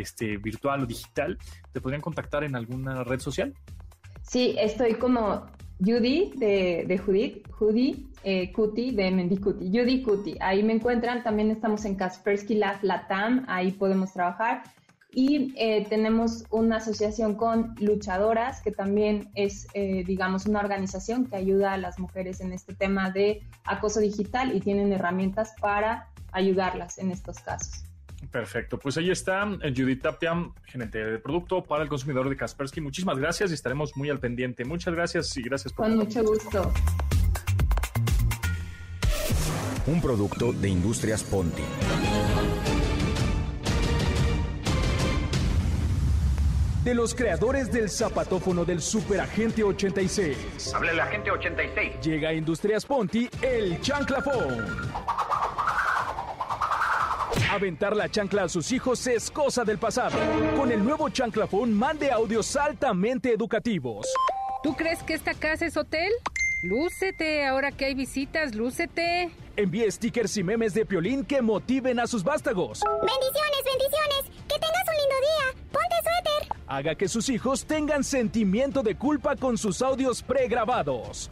[0.00, 1.38] este, virtual o digital,
[1.72, 3.54] ¿te podrían contactar en alguna red social?
[4.22, 5.46] Sí, estoy como
[5.80, 10.36] Judy de, de Judith, Judy eh, Cuti de Mendicuti, Judy Cuti.
[10.40, 11.22] Ahí me encuentran.
[11.22, 14.64] También estamos en Kaspersky Lab Latam, ahí podemos trabajar.
[15.10, 21.36] Y eh, tenemos una asociación con luchadoras, que también es, eh, digamos, una organización que
[21.36, 26.98] ayuda a las mujeres en este tema de acoso digital y tienen herramientas para ayudarlas
[26.98, 27.87] en estos casos.
[28.30, 30.34] Perfecto, pues ahí está eh, Judith Tapia,
[30.66, 32.80] gerente de producto para el consumidor de Kaspersky.
[32.80, 34.64] Muchísimas gracias y estaremos muy al pendiente.
[34.64, 35.86] Muchas gracias y gracias por...
[35.86, 36.72] Con mucho gusto.
[39.86, 41.62] Un producto de Industrias Ponti.
[46.88, 50.72] de los creadores del zapatófono del Superagente 86.
[50.74, 52.00] Hable el agente 86.
[52.02, 54.64] Llega a Industrias Ponti el Chanclafón
[57.58, 60.16] Aventar la chancla a sus hijos es cosa del pasado.
[60.56, 64.06] Con el nuevo chanclafón, mande audios altamente educativos.
[64.62, 66.12] ¿Tú crees que esta casa es hotel?
[66.62, 69.30] Lúcete, ahora que hay visitas, lúcete.
[69.56, 72.80] Envíe stickers y memes de Piolín que motiven a sus vástagos.
[73.00, 74.44] Bendiciones, bendiciones.
[74.46, 75.62] Que tengas un lindo día.
[75.72, 76.58] Ponte suéter.
[76.68, 81.28] Haga que sus hijos tengan sentimiento de culpa con sus audios pregrabados.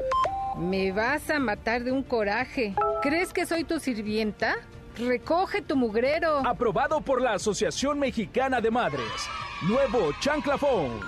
[0.59, 2.75] Me vas a matar de un coraje.
[3.01, 4.57] ¿Crees que soy tu sirvienta?
[4.99, 6.47] Recoge tu mugrero.
[6.47, 9.29] Aprobado por la Asociación Mexicana de Madres.
[9.63, 11.01] Nuevo Chanclafón.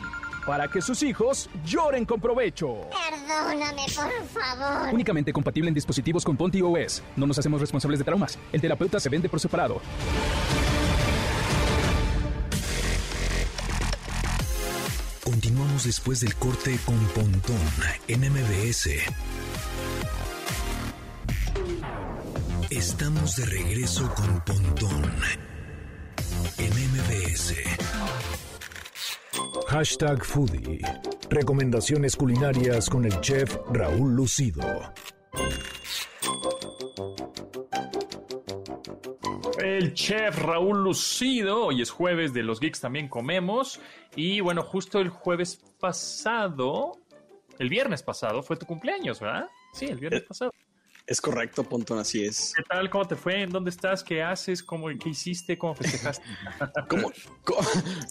[0.46, 2.88] Para que sus hijos lloren con provecho.
[2.90, 4.94] Perdóname, por favor.
[4.94, 7.02] Únicamente compatible en dispositivos con Ponti OS.
[7.16, 8.38] No nos hacemos responsables de traumas.
[8.52, 9.80] El terapeuta se vende por separado.
[15.24, 17.60] Continuamos después del corte con Pontón
[18.08, 18.88] en MBS.
[22.78, 25.02] Estamos de regreso con Pontón
[26.58, 27.54] en MBS.
[29.66, 30.80] Hashtag Foodie.
[31.28, 34.62] Recomendaciones culinarias con el chef Raúl Lucido.
[39.62, 41.66] el chef Raúl Lucido.
[41.66, 43.80] Hoy es jueves de los geeks también comemos.
[44.16, 46.92] Y bueno, justo el jueves pasado,
[47.58, 49.48] el viernes pasado, fue tu cumpleaños, ¿verdad?
[49.72, 50.52] Sí, el viernes Eh, pasado.
[51.08, 52.52] Es correcto, Pontón, así es.
[52.54, 52.90] ¿Qué tal?
[52.90, 53.40] ¿Cómo te fue?
[53.40, 54.04] ¿En dónde estás?
[54.04, 54.62] ¿Qué haces?
[54.62, 55.56] ¿Cómo, ¿Qué hiciste?
[55.56, 56.22] ¿Cómo festejaste?
[56.90, 57.10] ¿Cómo,
[57.44, 57.60] cómo,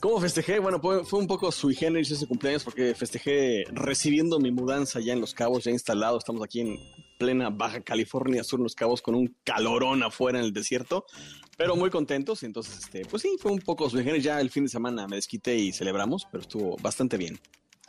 [0.02, 0.58] cómo festejé?
[0.58, 5.22] Bueno, fue, un poco sui generis ese cumpleaños porque festejé recibiendo mi mudanza ya en
[5.22, 6.18] Los Cabos, ya instalado.
[6.18, 6.80] Estamos aquí en
[7.20, 11.06] plena Baja California Sur, en Los Cabos, con un calorón afuera en el desierto,
[11.56, 12.42] pero muy contentos.
[12.42, 14.24] Entonces, este, pues sí, fue un poco sui generis.
[14.24, 17.40] Ya el fin de semana me desquité y celebramos, pero estuvo bastante bien.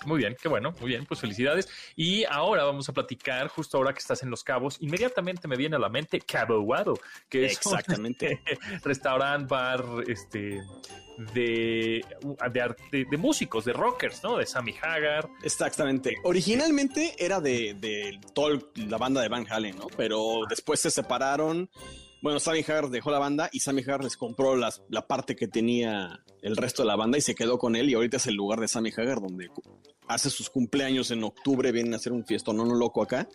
[0.06, 1.68] Muy bien, qué bueno, muy bien, pues felicidades.
[1.96, 5.76] Y ahora vamos a platicar, justo ahora que estás en Los Cabos, inmediatamente me viene
[5.76, 6.94] a la mente Cabo Guado,
[7.28, 8.40] que es un, Exactamente.
[8.84, 10.60] restaurante, bar, este,
[11.34, 12.04] de,
[12.92, 14.36] de, de músicos, de rockers, ¿no?
[14.36, 15.28] De Sammy Hagar.
[15.42, 16.14] Exactamente.
[16.22, 19.88] Originalmente era de, de toda la banda de Van Halen, ¿no?
[19.96, 21.68] Pero después se separaron.
[22.20, 25.46] Bueno, Sammy Hagar dejó la banda y Sammy Hagar les compró las- la parte que
[25.46, 27.88] tenía el resto de la banda y se quedó con él.
[27.90, 29.50] Y ahorita es el lugar de Sammy Hagar donde
[30.08, 31.70] hace sus cumpleaños en octubre.
[31.70, 33.28] Vienen a hacer un fiestón no loco acá.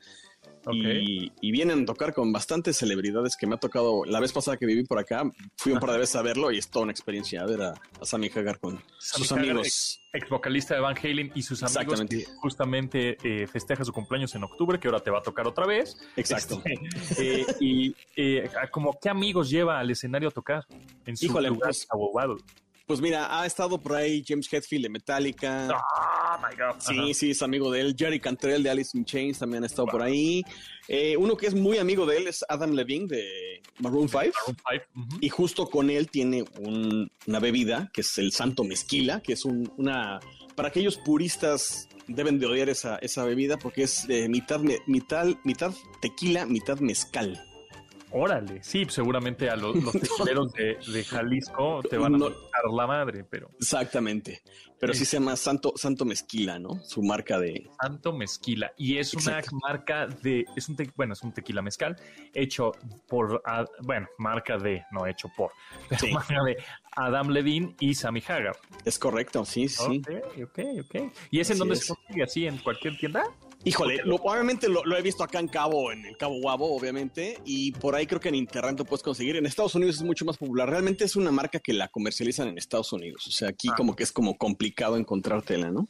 [0.72, 4.05] Y, y vienen a tocar con bastantes celebridades que me ha tocado.
[4.05, 5.24] La vez pasada que viví por acá,
[5.57, 8.05] fui un par de veces a verlo y es toda una experiencia ver a, a
[8.05, 9.99] Sammy Hagar con Sammy sus Hagar, amigos.
[10.14, 12.18] Ex vocalista de Van Halen y sus amigos Exactamente.
[12.18, 15.66] que justamente eh, festeja su cumpleaños en octubre, que ahora te va a tocar otra
[15.66, 15.97] vez.
[16.16, 16.61] Exacto.
[16.64, 20.66] Este, eh, y eh, como qué amigos lleva al escenario a tocar
[21.05, 22.38] en su Híjole, lugar pues- abogado.
[22.86, 25.69] Pues mira, ha estado por ahí James Hetfield de Metallica.
[25.69, 26.79] Oh my God.
[26.79, 27.95] Sí, sí, es amigo de él.
[27.97, 30.43] Jerry Cantrell de Alice in Chains también ha estado por ahí.
[30.89, 34.23] Eh, uno que es muy amigo de él es Adam Levine de Maroon 5.
[34.65, 35.09] Maroon.
[35.21, 39.45] Y justo con él tiene un- una bebida que es el Santo Mezquila, que es
[39.45, 40.19] un- una...
[40.55, 45.73] Para aquellos puristas deben de odiar esa, esa bebida porque es de mitad, mitad, mitad
[46.01, 47.41] tequila, mitad mezcal.
[48.16, 52.30] Órale, sí, seguramente a los, los tequileros de, de Jalisco te van a No.
[52.30, 52.38] dar
[52.76, 54.41] la madre, pero Exactamente.
[54.80, 56.76] Pero sí se llama Santo, Santo Mezquila, ¿no?
[56.84, 57.70] Su marca de...
[57.82, 58.74] Santo Mezquila.
[58.78, 61.95] Y es una marca de, es un, te- bueno, es un tequila mezcal
[62.34, 62.74] hecho
[63.07, 63.41] por,
[63.82, 65.51] bueno, marca de, no hecho por,
[65.89, 66.11] pero Sí.
[66.11, 66.57] marca de
[66.97, 68.57] Adam Levine y Sammy Hagar.
[68.84, 70.01] Es correcto, sí, sí.
[70.05, 70.09] Ok,
[70.43, 71.14] ok, ok.
[71.32, 71.86] ¿Y es en donde es.
[71.86, 73.24] se consigue así en cualquier tienda?
[73.66, 77.38] Híjole, lo- obviamente lo, lo he visto acá en Cabo, en el Cabo Guabo, obviamente,
[77.45, 79.38] y por ahí creo que en internet lo puedes conseguir.
[79.38, 80.70] En Estados Unidos es mucho más popular.
[80.70, 83.26] Realmente es una marca que la comercializan en Estados Unidos.
[83.28, 83.76] O sea, aquí Ah.
[83.78, 85.88] como que es como complicado encontrártela, ¿no?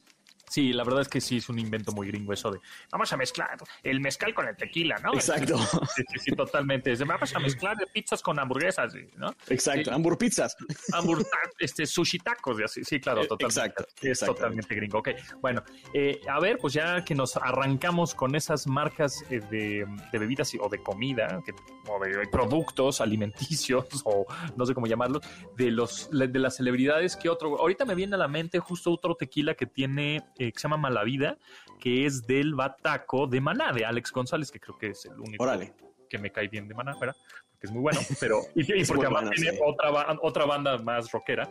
[0.54, 2.60] Sí, la verdad es que sí es un invento muy gringo eso de
[2.92, 5.12] vamos a mezclar el mezcal con el tequila, ¿no?
[5.16, 5.58] Exacto.
[5.96, 6.92] Sí, sí, sí, totalmente.
[6.92, 9.34] Es de, vamos a mezclar pizzas con hamburguesas, ¿no?
[9.48, 9.86] Exacto.
[9.90, 9.96] Sí.
[9.96, 10.56] Hamburg Pizzas.
[10.92, 11.26] Hambur-
[11.58, 12.84] este, sushi tacos y así.
[12.84, 13.60] Sí, claro, Eh, totalmente.
[13.62, 14.26] exacto, exactamente.
[14.42, 15.00] totalmente gringo.
[15.00, 15.10] Ok,
[15.42, 20.20] bueno, eh, a ver, pues ya que nos arrancamos con esas marcas eh, de, de
[20.20, 21.54] bebidas o de comida, que-
[21.90, 24.26] o de productos alimenticios, o
[24.56, 25.22] no sé cómo llamarlos,
[25.58, 27.58] de los de las celebridades, que otro?
[27.60, 30.78] Ahorita me viene a la mente justo otro tequila que tiene, eh, que se llama
[30.78, 31.38] Malavida,
[31.80, 35.44] que es del Bataco de Maná, de Alex González, que creo que es el único
[35.44, 35.74] Órale.
[36.10, 37.16] que me cae bien de Maná, ¿verdad?
[37.52, 39.60] Porque es muy bueno, pero y, y porque además bueno, tiene sí.
[39.64, 41.50] otra, otra banda más rockera.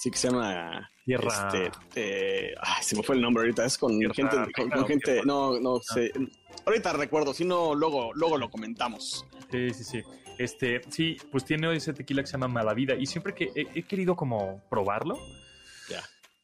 [0.00, 0.88] Sí, que se llama...
[1.04, 1.48] Tierra.
[1.50, 3.64] Este, eh, ay, se me fue el nombre ahorita.
[3.64, 4.36] Es con Tierra gente...
[4.52, 5.12] Con, gente...
[5.14, 6.12] Tierra- No, no sé.
[6.64, 7.34] Ahorita recuerdo.
[7.34, 9.26] Si no, luego, luego lo comentamos.
[9.50, 10.02] Sí, sí, sí.
[10.38, 13.82] Este, sí, pues tiene ese tequila que se llama Malavida y siempre que he, he
[13.82, 15.18] querido como probarlo.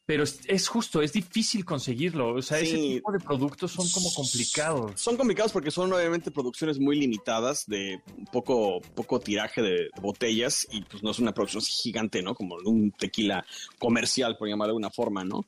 [0.07, 2.35] Pero es, es justo, es difícil conseguirlo.
[2.35, 5.01] O sea, ese tipo de productos son como complicados.
[5.01, 10.83] Son complicados porque son obviamente producciones muy limitadas de poco, poco tiraje de botellas y
[10.83, 12.35] pues no es una producción gigante, ¿no?
[12.35, 13.47] Como un tequila
[13.79, 15.47] comercial, por llamarlo de alguna forma, ¿no?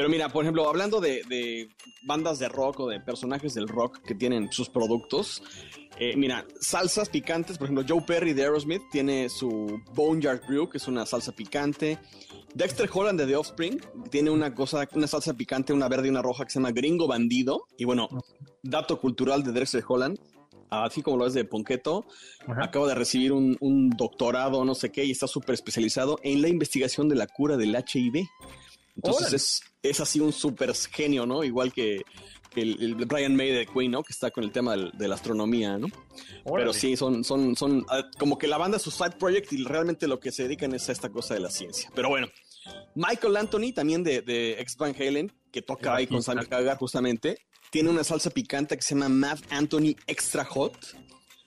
[0.00, 1.68] Pero mira, por ejemplo, hablando de, de
[2.04, 5.42] bandas de rock o de personajes del rock que tienen sus productos,
[5.98, 10.78] eh, mira, salsas picantes, por ejemplo, Joe Perry de Aerosmith tiene su Boneyard Brew, que
[10.78, 11.98] es una salsa picante.
[12.54, 13.78] Dexter Holland de The Offspring
[14.10, 17.06] tiene una cosa, una salsa picante, una verde y una roja que se llama Gringo
[17.06, 17.66] Bandido.
[17.76, 18.08] Y bueno,
[18.62, 20.18] dato cultural de Dexter Holland,
[20.70, 22.06] así como lo es de Ponqueto,
[22.46, 22.64] Ajá.
[22.64, 26.48] acaba de recibir un, un doctorado, no sé qué, y está súper especializado en la
[26.48, 28.26] investigación de la cura del HIV.
[29.02, 31.42] Entonces es, es así un súper genio, ¿no?
[31.44, 32.02] Igual que,
[32.56, 34.02] el, el Brian May de Queen, ¿no?
[34.02, 35.86] Que está con el tema del- de la astronomía, ¿no?
[36.58, 39.62] Pero sí, son, son, son ah, como que la banda es su side project y
[39.64, 41.90] realmente lo que se dedican es a esta cosa de la ciencia.
[41.94, 42.28] Pero bueno,
[42.94, 46.22] Michael Anthony, también de, de ex Van Halen, que toca ahí con.
[46.22, 47.38] Sammy Hagar justamente,
[47.70, 50.76] tiene una salsa picante que se llama Matt Anthony Extra Hot.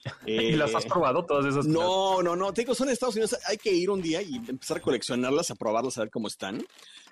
[0.26, 1.66] ¿Y las has probado todas esas?
[1.66, 2.52] No, no, no.
[2.52, 3.36] Tengo, son de Estados Unidos.
[3.46, 6.64] Hay que ir un día y empezar a coleccionarlas, a probarlas, a ver cómo están.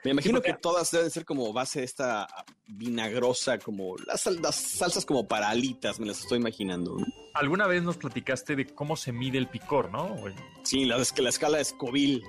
[0.05, 2.27] Me imagino que todas deben ser como base de esta
[2.67, 6.97] vinagrosa, como las, las salsas como para alitas, me las estoy imaginando.
[7.35, 10.17] Alguna vez nos platicaste de cómo se mide el picor, ¿no?
[10.65, 12.23] Sí, la, la escala es Scoville.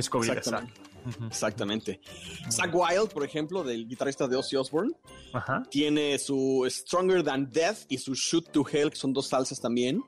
[0.00, 0.91] Scoville, Exactamente.
[1.26, 2.00] Exactamente.
[2.50, 4.92] Zach Wild, por ejemplo, del guitarrista de Ozzy Osbourne,
[5.70, 10.02] tiene su Stronger Than Death y su Shoot to Hell, que son dos salsas también.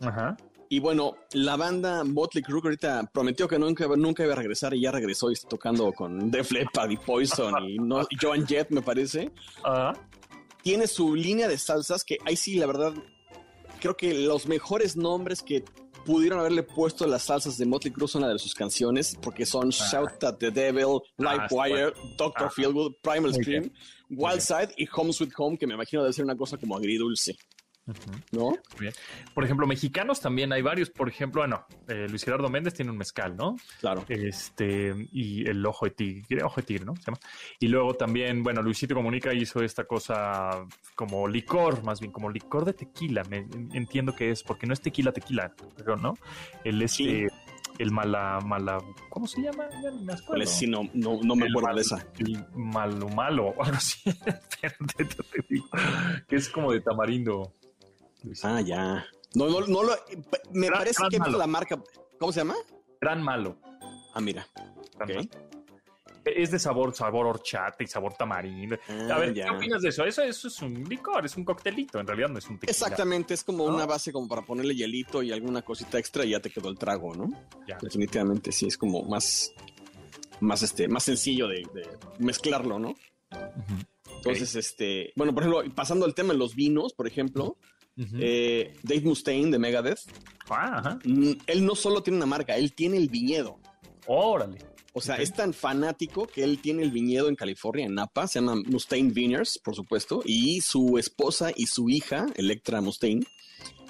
[0.00, 0.36] Ajá.
[0.72, 4.82] Y bueno, la banda Motley Crue ahorita prometió que nunca, nunca iba a regresar y
[4.82, 8.70] ya regresó y está tocando con Def Leppard y Poison y, no, y Joan Jett,
[8.70, 9.32] me parece.
[9.64, 9.94] Ajá.
[10.62, 12.94] Tiene su línea de salsas que ahí sí, la verdad,
[13.80, 15.64] creo que los mejores nombres que
[16.10, 19.46] pudieron haberle puesto a las salsas de Motley Crue son la de sus canciones, porque
[19.46, 21.92] son Shout at the Devil, Live Ah.
[22.16, 22.50] Doctor Ah.
[22.50, 23.70] Feelgood, Primal Scream.
[24.10, 27.36] Wild Side y Home Sweet Home, que me imagino debe ser una cosa como agridulce.
[28.32, 28.48] ¿No?
[28.50, 28.92] Muy bien.
[29.34, 30.90] Por ejemplo, mexicanos también hay varios.
[30.90, 33.56] Por ejemplo, bueno, eh, Luis Gerardo Méndez tiene un mezcal, ¿no?
[33.80, 34.04] Claro.
[34.08, 36.94] Este, y el ojo de tigre, ojo de tigre, ¿no?
[36.96, 37.18] Se llama.
[37.58, 42.64] Y luego también, bueno, Luisito Comunica hizo esta cosa como licor, más bien como licor
[42.64, 43.22] de tequila.
[43.24, 43.38] Me,
[43.72, 46.14] entiendo que es, porque no es tequila, tequila, pero no.
[46.64, 47.28] El este,
[47.78, 48.78] el mala, mala,
[49.08, 49.64] ¿cómo se llama?
[49.82, 50.46] Ya ni me acuerdo.
[50.46, 52.06] Sí, no, no, no me El acuerdo mal- de esa.
[52.18, 54.00] El malo, malo, algo así.
[54.10, 55.66] Espérate, te- te digo.
[56.28, 57.54] que es como de tamarindo.
[58.42, 59.06] Ah, ya.
[59.34, 59.92] No, no, no lo.
[60.52, 61.38] Me Gran- parece gran que malo.
[61.38, 61.82] la marca.
[62.18, 62.54] ¿Cómo se llama?
[63.00, 63.56] Gran malo.
[64.14, 64.46] Ah, mira.
[64.98, 65.28] Gran malo.
[66.22, 68.76] Es de sabor, sabor horchata y sabor tamarindo.
[68.88, 69.46] Ah, a ver, ya.
[69.46, 70.04] ¿qué opinas de eso?
[70.04, 70.22] eso?
[70.22, 72.70] Eso es un licor, es un coctelito, en realidad no es un tequila.
[72.70, 73.74] Exactamente, es como ¿No?
[73.74, 76.76] una base como para ponerle hielito y alguna cosita extra y ya te quedó el
[76.78, 77.30] trago, ¿no?
[77.66, 77.78] Ya.
[77.80, 79.54] Definitivamente sí, es como más,
[80.40, 82.94] más este, más sencillo de, de mezclarlo, ¿no?
[84.16, 87.56] Entonces, este, bueno, por ejemplo, pasando al tema de los vinos, por ejemplo,
[88.18, 90.00] Eh, Dave Mustaine de Megadeth,
[90.48, 93.58] Ah, mm, él no solo tiene una marca, él tiene el viñedo.
[94.06, 94.58] Órale.
[94.92, 98.40] O sea, es tan fanático que él tiene el viñedo en California, en Napa, se
[98.40, 103.24] llama Mustaine Vineyards, por supuesto, y su esposa y su hija, Electra Mustaine,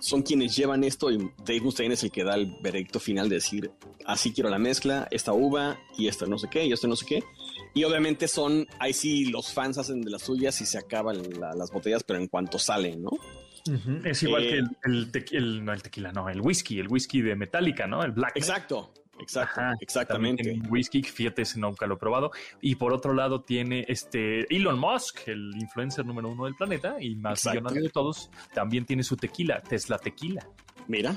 [0.02, 3.36] son quienes llevan esto y Dave Mustaine es el que da el veredicto final de
[3.36, 3.70] decir,
[4.04, 7.06] así quiero la mezcla, esta uva y esta no sé qué y esto no sé
[7.06, 7.22] qué.
[7.74, 11.54] Y obviamente son, ahí sí los fans hacen de las suyas y se acaban la-
[11.54, 13.11] las botellas, pero en cuanto salen, ¿no?
[14.04, 16.88] Es igual Eh, que el, el, tequi- el- no el tequila, no, el whisky, el
[16.88, 18.02] whisky de Metallica, ¿no?
[18.02, 18.32] El Black.
[18.36, 20.60] Exacto, exacto, Ajá, exactamente.
[20.68, 22.30] whisky, fíjate, ese nunca lo he probado.
[22.60, 27.14] Y por otro lado tiene este Elon Musk, el influencer número uno del planeta y
[27.16, 30.46] más millonario de todos, también tiene su tequila, Tesla Tequila.
[30.88, 31.14] Mira,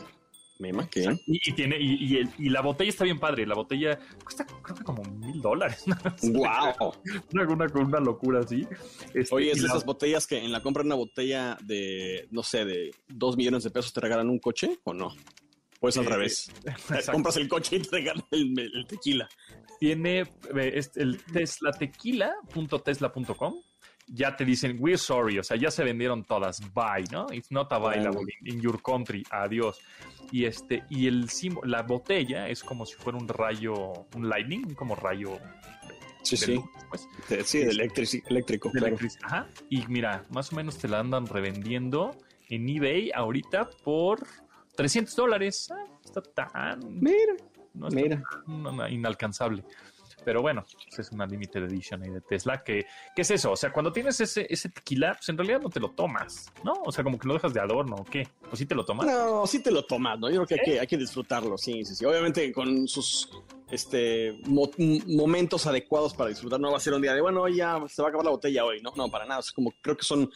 [1.27, 3.45] Y, y tiene, y, y el- y la botella está bien padre.
[3.45, 5.83] La botella cuesta creo que como mil dólares.
[6.23, 6.93] wow.
[7.33, 8.65] Una, una, una locura así.
[9.13, 12.27] Este, Oye, es de la- esas botellas que en la compra de una botella de,
[12.31, 15.13] no sé, de dos millones de pesos te regalan un coche o no?
[15.79, 16.49] O es al Eh, revés.
[16.65, 17.11] exacto.
[17.11, 19.27] Compras el coche y te regalan el, el tequila.
[19.79, 23.53] tiene eh, el teslatequila.tesla.com.
[24.07, 27.25] Ya te dicen, we're sorry, o sea, ya se vendieron todas, bye, ¿no?
[27.31, 29.79] It's not available in, in your country, adiós.
[30.31, 33.75] Y este, y el símbolo, la botella es como si fuera un rayo,
[34.15, 35.37] un lightning, como rayo
[36.21, 36.55] Sí, de sí.
[36.55, 37.07] luz, pues.
[37.29, 38.95] De- sí, de electrici- eléctrico, de claro.
[38.97, 39.47] electric- Ajá.
[39.69, 42.15] Y mira, más o menos te la andan revendiendo
[42.49, 44.25] en eBay ahorita por
[44.75, 45.69] 300 dólares.
[45.71, 46.79] Ah, está tan.
[47.01, 47.33] Mira,
[47.73, 48.23] no está mira.
[48.45, 49.63] tan, inalcanzable.
[50.25, 52.63] Pero bueno, pues es una limited edition ahí de Tesla.
[52.63, 53.51] que ¿Qué es eso?
[53.51, 56.73] O sea, cuando tienes ese, ese tequila, pues en realidad no te lo tomas, ¿no?
[56.85, 58.27] O sea, como que lo dejas de adorno o qué.
[58.51, 59.05] ¿O sí te lo tomas?
[59.07, 60.29] No, sí te lo tomas, ¿no?
[60.29, 62.05] Yo creo que hay, que hay que disfrutarlo, sí, sí, sí.
[62.05, 63.29] Obviamente con sus
[63.71, 64.69] este mo-
[65.07, 66.59] momentos adecuados para disfrutar.
[66.59, 68.63] No va a ser un día de, bueno, ya se va a acabar la botella
[68.65, 68.93] hoy, ¿no?
[68.95, 69.39] No, para nada.
[69.39, 70.29] Es como, creo que son,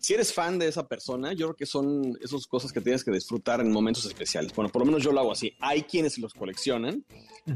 [0.00, 3.10] si eres fan de esa persona, yo creo que son esas cosas que tienes que
[3.10, 4.52] disfrutar en momentos especiales.
[4.54, 5.54] Bueno, por lo menos yo lo hago así.
[5.60, 7.04] Hay quienes los coleccionan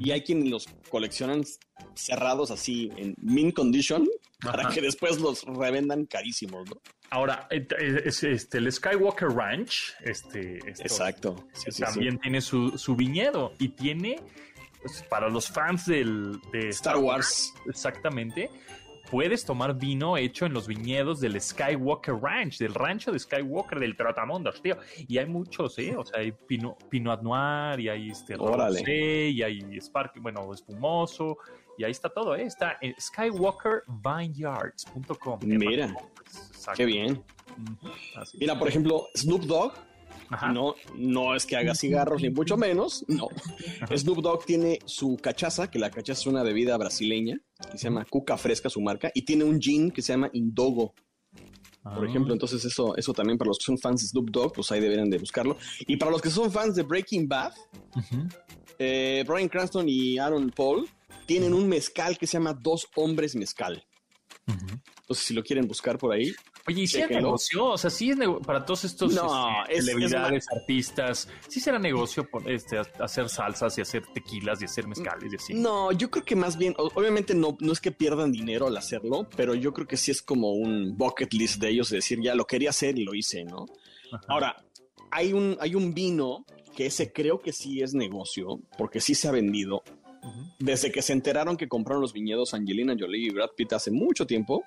[0.00, 1.44] y hay quienes los coleccionan
[1.94, 4.08] cerrados así en mint condition
[4.40, 4.74] para Ajá.
[4.74, 6.80] que después los revendan carísimos, ¿no?
[7.10, 11.36] Ahora, eh, eh, es, este, el Skywalker Ranch, este, estos- Exacto.
[11.52, 11.82] Sí, sí, sí.
[11.82, 14.18] también tiene su, su viñedo y tiene,
[14.82, 17.52] pues, para los fans del, de Star Wars.
[17.68, 18.50] exactamente,
[19.10, 23.96] puedes tomar vino hecho en los viñedos del Skywalker Ranch, del rancho de Skywalker, del
[23.96, 24.76] Trotamundos, tío.
[25.08, 25.94] Y hay muchos, ¿eh?
[25.96, 31.38] O sea, hay Pinot, Pinot Noir y hay este rosé y hay Spark, bueno, espumoso.
[31.78, 32.44] Y ahí está todo, ¿eh?
[32.44, 35.40] Está en skywalkervineyards.com.
[35.42, 35.96] Mira,
[36.76, 37.24] qué bien.
[38.34, 39.72] Mira, por ejemplo, Snoop Dogg
[40.32, 40.52] Ajá.
[40.52, 43.04] no, no es que haga cigarros, ni mucho menos.
[43.08, 43.28] No.
[43.96, 48.04] Snoop Dogg tiene su cachaza, que la cachaza es una bebida brasileña, que se llama
[48.04, 50.94] Cuca Fresca, su marca, y tiene un gin que se llama Indogo.
[51.82, 52.08] por Ah.
[52.08, 52.32] ejemplo.
[52.32, 55.10] Entonces eso, eso también para los que son fans de Snoop Dogg, pues ahí deberían
[55.10, 55.56] de buscarlo.
[55.80, 57.52] Y para los que son fans de Breaking Bad,
[58.78, 60.88] eh, Brian Cranston y Aaron Paul
[61.26, 63.84] tienen un mezcal que se llama Dos Hombres Mezcal.
[64.46, 66.32] Entonces si lo quieren buscar por ahí.
[66.68, 67.22] Oye, ¿y si es chéquenlo.
[67.28, 67.64] negocio?
[67.66, 69.24] O sea, sí es para todos estos No,
[69.62, 74.62] este, es- es celebridades, artistas, sí será negocio por, este, hacer salsas y hacer tequilas
[74.62, 75.54] y hacer mezcales y así.
[75.54, 79.26] No, yo creo que más bien, obviamente no, no es que pierdan dinero al hacerlo,
[79.36, 82.34] pero yo creo que sí es como un bucket list de ellos, de decir, ya
[82.34, 83.66] lo quería hacer y lo hice, ¿no?
[84.28, 84.56] Ahora,
[85.10, 86.44] hay un, hay un vino
[86.76, 89.82] que ese creo que sí es negocio, porque sí se ha vendido.
[90.58, 94.26] Desde que se enteraron que compraron los viñedos Angelina Jolie y Brad Pitt hace mucho
[94.26, 94.62] tiempo,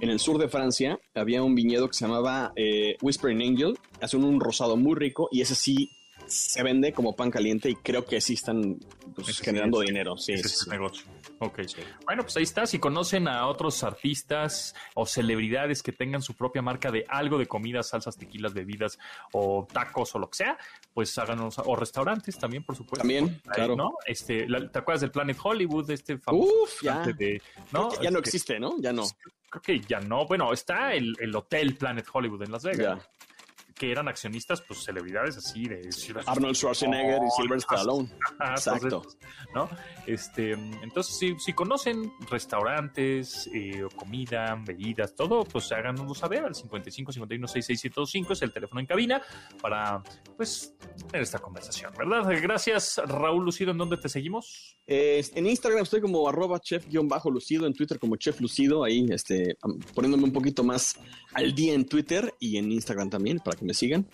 [0.00, 4.24] en el sur de Francia había un viñedo que se llamaba eh, Whispering Angel, hacen
[4.24, 5.90] un rosado muy rico y ese sí
[6.26, 8.78] se vende como pan caliente y creo que sí están
[9.14, 10.16] pues, sí generando es- dinero.
[10.18, 11.04] Sí, ese es negocio.
[11.44, 11.60] Ok.
[12.04, 12.66] Bueno, pues ahí está.
[12.66, 17.46] Si conocen a otros artistas o celebridades que tengan su propia marca de algo de
[17.46, 18.98] comida, salsas, tequilas, bebidas
[19.32, 20.56] o tacos o lo que sea,
[20.94, 21.58] pues háganos.
[21.64, 22.98] O restaurantes también, por supuesto.
[23.00, 23.74] También, Ahí, claro.
[23.76, 23.92] ¿no?
[24.06, 25.90] Este, la- ¿Te acuerdas del Planet Hollywood?
[25.90, 26.52] Este famoso.
[26.62, 27.00] Uf, ya.
[27.02, 27.90] de- ¿no?
[28.00, 28.76] Ya no Este, existe, ¿no?
[28.78, 29.02] Ya no.
[29.50, 30.26] Creo que ya no.
[30.26, 32.98] Bueno, está el, el Hotel Planet Hollywood en Las Vegas.
[33.02, 33.08] Ya.
[33.74, 35.88] Que eran accionistas, pues celebridades así de
[36.26, 38.10] Arnold Schwarzenegger y Sylvester Stallone.
[38.38, 38.84] Ajá, Exacto.
[38.86, 39.18] entonces,
[39.54, 39.68] ¿no?
[40.06, 47.12] Este, entonces, si, si conocen restaurantes, eh, comida, bebidas, todo, pues háganoslo saber al 55
[47.12, 47.92] 51 66
[48.30, 49.22] es el teléfono en cabina
[49.60, 50.02] para,
[50.36, 50.74] pues,
[51.06, 52.28] tener esta conversación, ¿verdad?
[52.42, 53.72] Gracias, Raúl Lucido.
[53.72, 54.76] ¿En dónde te seguimos?
[54.86, 59.56] Eh, en Instagram estoy como arroba chef-lucido, en Twitter como chef lucido, ahí este,
[59.94, 60.98] poniéndome un poquito más
[61.34, 64.06] al día en Twitter y en Instagram también para que me sigan.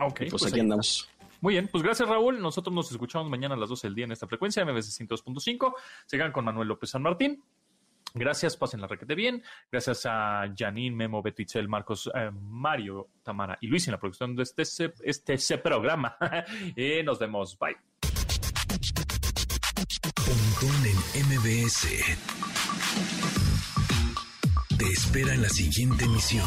[0.00, 1.08] Ok, Y pues, pues aquí andamos.
[1.40, 2.40] Muy bien, pues gracias Raúl.
[2.40, 5.74] Nosotros nos escuchamos mañana a las 12 del día en esta frecuencia, MBC 102.5.
[6.06, 7.42] Sigan con Manuel López San Martín.
[8.14, 9.42] Gracias, pasen la requete bien.
[9.70, 14.36] Gracias a Janine, Memo, Beto Itzel, Marcos, eh, Mario, Tamara y Luis en la producción
[14.36, 14.62] de este,
[15.02, 16.16] este, este programa.
[16.76, 17.58] y nos vemos.
[17.58, 17.76] Bye.
[20.14, 21.88] Pontón en MBS.
[24.78, 26.46] Te espera en la siguiente emisión.